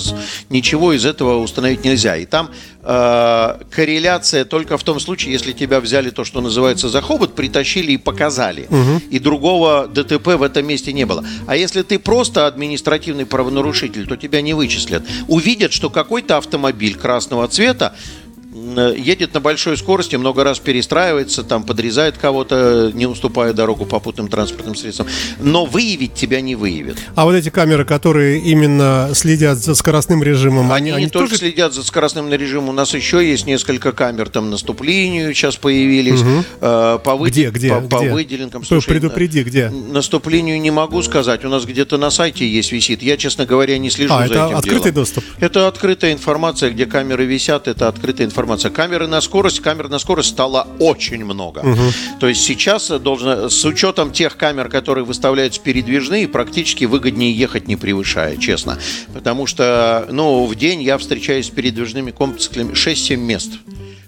ничего 0.50 0.94
из 0.94 1.06
этого 1.06 1.42
установить 1.42 1.84
нельзя. 1.84 2.16
И 2.16 2.26
там 2.26 2.50
э, 2.81 2.81
корреляция 2.84 4.46
только 4.46 4.78
в 4.78 4.84
том 4.84 5.00
случае, 5.00 5.34
если 5.34 5.52
тебя 5.52 5.80
взяли 5.80 6.10
то, 6.10 6.24
что 6.24 6.42
называется 6.42 6.90
за 6.90 7.02
хобот, 7.02 7.36
притащили 7.36 7.94
и 7.94 7.98
показали. 7.98 8.68
Угу. 8.70 9.02
И 9.12 9.20
другого 9.20 9.88
ДТП 9.88 10.28
в 10.28 10.44
этом 10.44 10.66
месте 10.66 10.94
не 10.94 11.06
было. 11.06 11.24
А 11.48 11.56
если 11.56 11.84
ты 11.84 12.00
просто 12.00 12.48
административный 12.48 13.26
правонарушитель, 13.26 14.08
то 14.08 14.18
тебя 14.18 14.42
не 14.42 14.54
вычислят. 14.54 15.04
Увидят, 15.28 15.74
что 15.74 15.90
какой-то 15.90 16.38
автомобиль 16.38 16.96
красного 16.96 17.48
цвета 17.48 17.94
Э, 17.94 18.21
едет 18.52 19.34
на 19.34 19.40
большой 19.40 19.78
скорости, 19.78 20.16
много 20.16 20.44
раз 20.44 20.60
перестраивается, 20.60 21.44
там 21.44 21.64
подрезает 21.64 22.18
кого-то, 22.18 22.92
не 22.94 23.06
уступая 23.06 23.54
дорогу 23.54 23.86
попутным 23.86 24.28
транспортным 24.28 24.76
средствам. 24.76 25.08
Но 25.40 25.66
выявить 25.66 26.14
тебя 26.14 26.42
не 26.42 26.56
выявит. 26.56 26.98
А 27.16 27.26
вот 27.26 27.36
эти 27.36 27.50
камеры, 27.50 27.86
которые 27.86 28.40
именно 28.40 29.12
следят 29.14 29.58
за 29.58 29.76
скоростным 29.76 30.22
режимом, 30.24 30.72
они, 30.72 30.92
они, 30.92 31.06
не 31.06 31.10
тоже... 31.10 31.28
только 31.28 31.38
следят 31.38 31.74
за 31.74 31.84
скоростным 31.84 32.32
режимом. 32.32 32.70
У 32.70 32.74
нас 32.74 32.94
еще 32.94 33.28
есть 33.28 33.46
несколько 33.46 33.92
камер 33.92 34.30
там 34.30 34.50
наступлению 34.50 35.34
сейчас 35.34 35.56
появились. 35.56 36.22
Угу. 36.22 36.44
Э, 36.62 37.00
по 37.04 37.16
вы... 37.16 37.30
Где, 37.30 37.50
где, 37.50 37.70
по, 37.70 37.80
где? 37.80 37.90
по 37.90 38.14
выделенкам. 38.14 38.66
Слушай, 38.66 38.90
Предупреди, 38.90 39.44
где? 39.44 39.70
Наступлению 39.70 40.60
не 40.60 40.72
могу 40.72 41.02
сказать. 41.04 41.46
У 41.46 41.50
нас 41.50 41.66
где-то 41.66 41.98
на 41.98 42.10
сайте 42.10 42.48
есть 42.48 42.72
висит. 42.72 43.02
Я, 43.02 43.18
честно 43.18 43.46
говоря, 43.46 43.78
не 43.78 43.90
слежу 43.90 44.14
а, 44.14 44.20
за 44.20 44.34
это 44.34 44.46
этим 44.46 44.58
открытый 44.58 44.92
делом. 44.92 44.96
доступ? 44.96 45.24
Это 45.40 45.68
открытая 45.68 46.14
информация, 46.14 46.70
где 46.72 46.86
камеры 46.86 47.26
висят. 47.26 47.68
Это 47.68 47.88
открытая 47.88 48.28
информация 48.28 48.41
информация. 48.42 48.72
Камеры 48.72 49.08
на 49.08 49.22
скорость, 49.22 49.60
камер 49.60 49.90
на 49.90 50.00
скорость 50.00 50.30
стало 50.30 50.68
очень 50.80 51.24
много. 51.24 51.60
Угу. 51.60 51.82
То 52.20 52.28
есть 52.28 52.42
сейчас 52.42 52.90
должно, 52.90 53.50
с 53.50 53.64
учетом 53.66 54.12
тех 54.12 54.38
камер, 54.38 54.70
которые 54.70 55.06
выставляются 55.06 55.62
передвижные, 55.62 56.28
практически 56.28 56.86
выгоднее 56.86 57.32
ехать 57.32 57.68
не 57.68 57.76
превышая, 57.76 58.38
честно. 58.38 58.78
Потому 59.14 59.46
что, 59.46 60.08
ну, 60.10 60.46
в 60.46 60.56
день 60.56 60.82
я 60.82 60.98
встречаюсь 60.98 61.48
с 61.48 61.50
передвижными 61.50 62.12
комплексами 62.12 62.74
6-7 62.74 63.16
мест. 63.18 63.52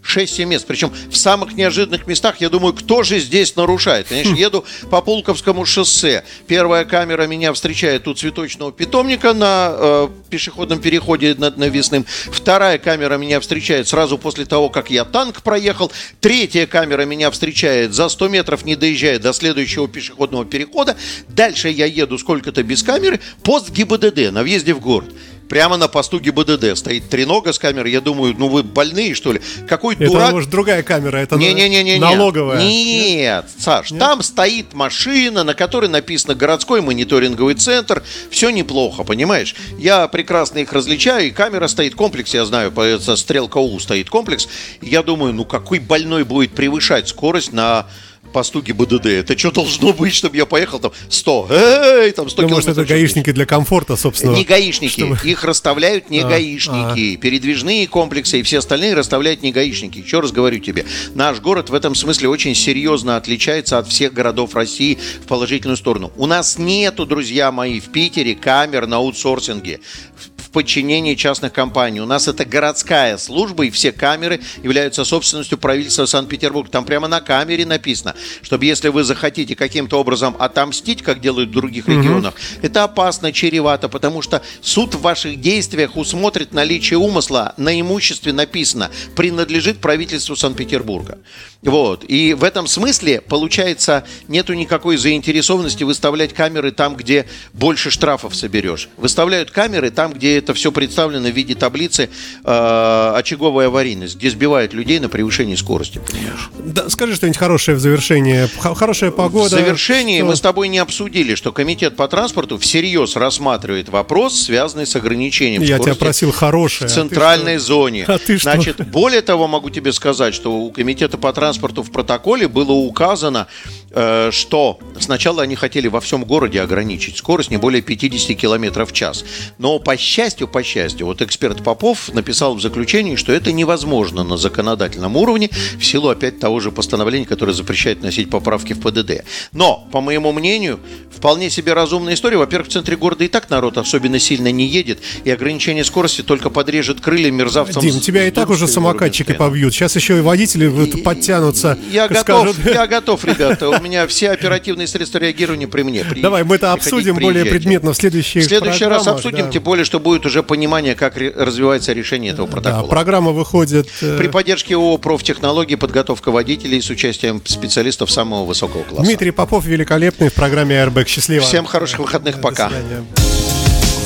6-7 0.04 0.46
мест. 0.46 0.66
Причем 0.68 0.92
в 1.10 1.16
самых 1.16 1.54
неожиданных 1.54 2.08
местах, 2.08 2.42
я 2.42 2.50
думаю, 2.50 2.74
кто 2.74 3.04
же 3.04 3.20
здесь 3.20 3.56
нарушает? 3.56 4.08
Конечно, 4.08 4.36
еду 4.38 4.66
по 4.90 5.02
Пулковскому 5.02 5.66
шоссе. 5.66 6.24
Первая 6.48 6.86
камера 6.86 7.26
меня 7.28 7.54
встречает 7.54 8.08
у 8.08 8.14
цветочного 8.14 8.72
питомника 8.72 9.34
на 9.34 9.74
э, 9.76 10.10
пешеходном 10.30 10.80
переходе 10.80 11.36
над 11.36 11.58
навесным. 11.58 12.06
Вторая 12.32 12.78
камера 12.78 13.18
меня 13.18 13.40
встречает 13.40 13.88
сразу 13.88 14.18
после 14.18 14.46
того, 14.46 14.70
как 14.70 14.90
я 14.90 15.06
танк 15.06 15.42
проехал. 15.42 15.92
Третья 16.20 16.66
камера 16.68 17.06
меня 17.06 17.32
встречает 17.32 17.94
за 17.94 18.10
100 18.10 18.28
метров, 18.30 18.66
не 18.66 18.76
доезжая 18.76 19.20
до 19.20 19.34
следующего 19.34 19.88
пешеходного 19.88 20.46
перехода. 20.46 20.96
Дальше 21.30 21.70
я 21.70 21.86
еду 21.86 22.18
сколько-то 22.18 22.64
без 22.64 22.84
камеры. 22.84 23.20
Пост 23.44 23.70
ГИБДД 23.70 24.32
на 24.32 24.44
въезде 24.44 24.74
в 24.74 24.80
город 24.80 25.10
прямо 25.50 25.78
на 25.78 25.88
посту 25.88 26.20
ГИБДД 26.20 26.78
стоит 26.78 27.10
тренога 27.10 27.54
с 27.54 27.60
камерой. 27.60 27.92
Я 27.92 28.02
думаю, 28.02 28.36
ну 28.38 28.48
вы 28.48 28.64
больные, 28.64 29.14
что 29.14 29.34
ли? 29.34 29.42
Какой 29.68 29.96
это, 29.96 30.06
дурак... 30.06 30.24
Это, 30.24 30.32
может, 30.34 30.50
другая 30.50 30.84
камера, 30.84 31.18
это 31.18 31.36
не, 31.36 31.54
не, 31.54 31.70
не, 31.70 31.84
не, 31.84 32.00
налоговая. 32.00 32.62
Нет, 32.62 33.46
Саш, 33.58 33.92
Нет? 33.92 34.00
там 34.00 34.22
стоит 34.24 34.74
машина, 34.74 35.44
на 35.44 35.54
которой 35.54 35.90
написано 35.90 36.36
«Городской 36.36 36.82
мониторинговый 36.82 37.56
центр». 37.56 38.04
Все 38.30 38.50
неплохо, 38.50 39.04
понимаешь? 39.04 39.56
Я 39.78 40.08
прекрасно 40.08 40.60
их 40.60 40.74
различаю, 40.74 41.28
и 41.28 41.32
камера 41.32 41.68
стоит, 41.68 41.96
комплекс, 41.96 42.34
я 42.34 42.46
знаю, 42.46 42.74
стрелка 43.16 43.58
У 43.58 43.80
стоит 43.80 44.10
комплекс. 44.10 44.48
Я 44.82 45.04
думаю, 45.04 45.34
ну 45.34 45.46
какой 45.46 45.80
больной 45.80 46.24
будет 46.24 46.52
превышать 46.52 47.08
скорость 47.08 47.54
на 47.54 47.88
по 48.34 48.44
БДД. 48.74 49.06
Это 49.06 49.38
что 49.38 49.52
должно 49.52 49.94
быть, 49.94 50.14
чтобы 50.14 50.36
я 50.38 50.46
поехал 50.46 50.80
там 50.80 50.92
100? 51.10 51.48
Эй, 51.52 52.12
там 52.12 52.30
100 52.30 52.42
Ну, 52.42 52.50
может, 52.50 52.64
это 52.70 52.74
километров 52.76 52.88
час. 52.88 52.98
гаишники 52.98 53.32
для 53.32 53.46
комфорта, 53.46 53.96
собственно. 53.96 54.36
Не 54.36 54.44
гаишники, 54.44 54.92
Чтобы- 55.00 55.18
их 55.24 55.44
расставляют 55.44 56.10
не 56.10 56.20
А, 56.20 56.28
гаишники. 56.28 57.16
Передвижные 57.18 57.88
комплексы 57.88 58.40
и 58.40 58.44
все 58.44 58.60
остальные 58.60 58.96
расставляют 58.96 59.44
не 59.44 59.52
гаишники. 59.52 60.00
Еще 60.00 60.20
раз 60.20 60.32
говорю 60.32 60.60
тебе, 60.60 60.86
наш 61.14 61.40
город 61.40 61.70
в 61.70 61.74
этом 61.74 61.96
смысле 61.96 62.30
очень 62.30 62.56
серьезно 62.56 63.16
отличается 63.18 63.78
от 63.78 63.88
всех 63.88 64.14
городов 64.14 64.56
России 64.56 64.98
в 65.24 65.28
положительную 65.28 65.78
сторону. 65.78 66.12
У 66.18 66.26
нас 66.26 66.58
нету, 66.58 67.06
друзья 67.06 67.52
мои, 67.52 67.80
в 67.80 67.86
Питере 67.92 68.36
камер 68.36 68.88
на 68.88 68.98
аутсорсинге 68.98 69.80
в 70.18 70.33
подчинении 70.54 71.16
частных 71.16 71.52
компаний. 71.52 72.00
У 72.00 72.06
нас 72.06 72.28
это 72.28 72.46
городская 72.46 73.18
служба, 73.18 73.66
и 73.66 73.70
все 73.72 73.92
камеры 73.92 74.40
являются 74.64 75.04
собственностью 75.04 75.58
правительства 75.58 76.06
Санкт-Петербурга. 76.06 76.70
Там 76.72 76.86
прямо 76.86 77.08
на 77.10 77.20
камере 77.20 77.66
написано, 77.66 78.16
чтобы 78.42 78.66
если 78.66 78.88
вы 78.88 79.04
захотите 79.04 79.56
каким-то 79.56 80.00
образом 80.00 80.36
отомстить, 80.40 81.02
как 81.02 81.20
делают 81.20 81.50
в 81.50 81.54
других 81.54 81.90
регионах, 81.90 82.36
это 82.62 82.84
опасно, 82.84 83.34
чревато, 83.34 83.90
потому 83.90 84.22
что 84.22 84.42
суд 84.62 84.96
в 84.96 85.02
ваших 85.02 85.42
действиях 85.42 85.98
усмотрит 85.98 86.54
наличие 86.54 87.00
умысла. 87.00 87.54
На 87.58 87.80
имуществе 87.80 88.32
написано 88.32 88.92
принадлежит 89.16 89.80
правительству 89.80 90.36
Санкт-Петербурга. 90.36 91.18
Вот. 91.64 92.06
И 92.08 92.34
в 92.34 92.44
этом 92.44 92.68
смысле, 92.68 93.22
получается, 93.22 94.06
нету 94.28 94.54
никакой 94.54 94.98
заинтересованности 94.98 95.84
выставлять 95.84 96.34
камеры 96.34 96.72
там, 96.72 96.96
где 96.96 97.26
больше 97.54 97.90
штрафов 97.90 98.36
соберешь. 98.36 98.90
Выставляют 98.98 99.50
камеры 99.50 99.90
там, 99.90 100.14
где 100.14 100.43
это 100.44 100.54
все 100.54 100.72
представлено 100.72 101.30
в 101.30 101.32
виде 101.32 101.56
таблицы 101.56 102.10
э, 102.44 103.14
очаговая 103.16 103.68
аварийность, 103.68 104.18
где 104.18 104.30
сбивают 104.30 104.74
людей 104.74 105.00
на 105.00 105.10
превышении 105.10 105.56
скорости. 105.56 106.00
Понимаешь? 106.06 106.50
Да, 106.60 106.90
скажи 106.90 107.16
что-нибудь 107.16 107.38
хорошее 107.38 107.78
в 107.78 107.80
завершение. 107.80 108.50
Х- 108.60 108.76
хорошая 108.76 109.12
погода. 109.12 109.48
В 109.48 109.50
завершении 109.60 110.18
Что? 110.20 110.26
мы 110.26 110.36
с 110.36 110.42
тобой 110.42 110.68
не 110.68 110.80
обсудили, 110.80 111.36
что 111.36 111.52
комитет 111.52 111.96
по 111.96 112.08
транспорту 112.08 112.58
всерьез 112.58 113.16
рассматривает 113.16 113.90
вопрос, 113.90 114.40
связанный 114.42 114.86
с 114.86 114.96
ограничением 114.96 115.62
Я 115.62 115.68
тебя 115.68 115.78
скорости 115.94 116.00
просил 116.00 116.32
хорошее. 116.32 116.90
в 116.90 116.92
а 116.92 116.96
центральной 116.96 117.58
что? 117.58 117.68
зоне. 117.68 118.06
А 118.08 118.18
ты 118.18 118.38
что? 118.38 118.52
Значит, 118.52 118.86
более 118.90 119.22
того, 119.22 119.48
могу 119.48 119.70
тебе 119.70 119.94
сказать, 119.94 120.34
что 120.36 120.54
у 120.54 120.72
комитета 120.72 121.18
по 121.18 121.32
транспорту 121.32 121.84
в 121.84 121.92
протоколе 121.92 122.48
было 122.48 122.72
указано, 122.74 123.48
э, 123.92 124.30
что 124.32 124.80
сначала 125.00 125.42
они 125.44 125.56
хотели 125.56 125.88
во 125.88 126.02
всем 126.02 126.26
городе 126.26 126.62
ограничить 126.62 127.18
скорость 127.18 127.50
не 127.52 127.58
более 127.58 127.82
50 127.82 128.36
километров 128.38 128.90
в 128.92 128.94
час. 128.94 129.24
Но 129.58 129.80
по 129.80 129.96
счастью, 129.98 130.33
по 130.42 130.64
счастью, 130.64 131.06
вот 131.08 131.22
эксперт 131.22 131.64
Попов 131.64 132.14
написал 132.14 132.56
в 132.56 132.62
заключении, 132.62 133.16
что 133.16 133.32
это 133.32 133.52
невозможно 133.52 134.24
на 134.24 134.38
законодательном 134.38 135.16
уровне 135.16 135.50
в 135.78 135.86
силу 135.86 136.10
опять 136.10 136.40
того 136.40 136.60
же 136.60 136.72
постановления, 136.72 137.26
которое 137.26 137.54
запрещает 137.54 138.02
носить 138.02 138.30
поправки 138.30 138.74
в 138.74 138.82
ПДД. 138.82 139.24
Но, 139.52 139.88
по 139.92 140.02
моему 140.02 140.32
мнению, 140.34 140.80
вполне 141.16 141.50
себе 141.50 141.74
разумная 141.74 142.16
история. 142.16 142.38
Во-первых, 142.38 142.68
в 142.68 142.72
центре 142.72 142.98
города 142.98 143.24
и 143.24 143.28
так 143.28 143.50
народ 143.50 143.78
особенно 143.78 144.20
сильно 144.20 144.52
не 144.52 144.68
едет, 144.68 145.00
и 145.24 145.32
ограничение 145.32 145.84
скорости 145.84 146.22
только 146.22 146.50
подрежет 146.50 147.00
крылья 147.02 147.32
мерзавцам. 147.32 147.82
Дим, 147.82 148.00
тебя 148.00 148.28
и 148.28 148.32
так 148.32 148.50
уже 148.50 148.68
самокатчики 148.68 149.34
побьют. 149.34 149.74
Сейчас 149.74 149.96
еще 149.96 150.18
и 150.18 150.22
водители 150.22 150.68
вот 150.68 151.04
подтянутся. 151.04 151.78
Я 151.92 152.08
готов, 152.08 152.22
скажут, 152.22 152.58
я 152.66 152.88
готов, 152.88 153.24
ребята. 153.26 153.70
У 153.70 153.82
меня 153.82 154.08
все 154.08 154.32
оперативные 154.32 154.88
средства 154.88 155.20
реагирования 155.20 155.68
при 155.68 155.84
мне. 155.84 156.04
При- 156.04 156.22
Давай 156.22 156.44
мы 156.44 156.56
это 156.56 156.74
обсудим 156.74 157.16
более 157.18 157.46
предметно 157.46 157.94
в 157.94 157.98
следующих 157.98 158.44
В 158.44 158.48
следующий 158.48 158.86
раз 158.86 159.08
обсудим, 159.08 159.46
да. 159.46 159.52
тем 159.52 159.64
более, 159.64 159.86
что 159.86 160.00
будет 160.00 160.23
уже 160.26 160.44
понимание, 160.44 160.96
как 160.96 161.18
развивается 161.18 161.94
решение 161.94 162.34
этого 162.34 162.48
Да, 162.48 162.54
протокола. 162.54 162.88
программа 162.90 163.32
выходит... 163.32 163.88
э, 164.02 164.18
При 164.18 164.28
поддержке 164.28 164.76
ООО 164.76 164.98
«Профтехнологии» 164.98 165.76
подготовка 165.76 166.32
водителей 166.32 166.82
с 166.82 166.90
участием 166.90 167.42
специалистов 167.46 168.12
самого 168.12 168.46
высокого 168.46 168.84
класса. 168.84 169.04
Дмитрий 169.04 169.32
Попов 169.32 169.66
великолепный 169.66 170.30
в 170.30 170.34
программе 170.34 170.76
Airbag. 170.76 171.08
Счастливо. 171.08 171.44
Всем 171.44 171.66
хороших 171.66 172.00
выходных, 172.00 172.42
пока. 172.42 172.72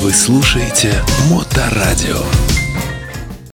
Вы 0.00 0.12
слушаете 0.12 0.92
Моторадио. 1.30 2.18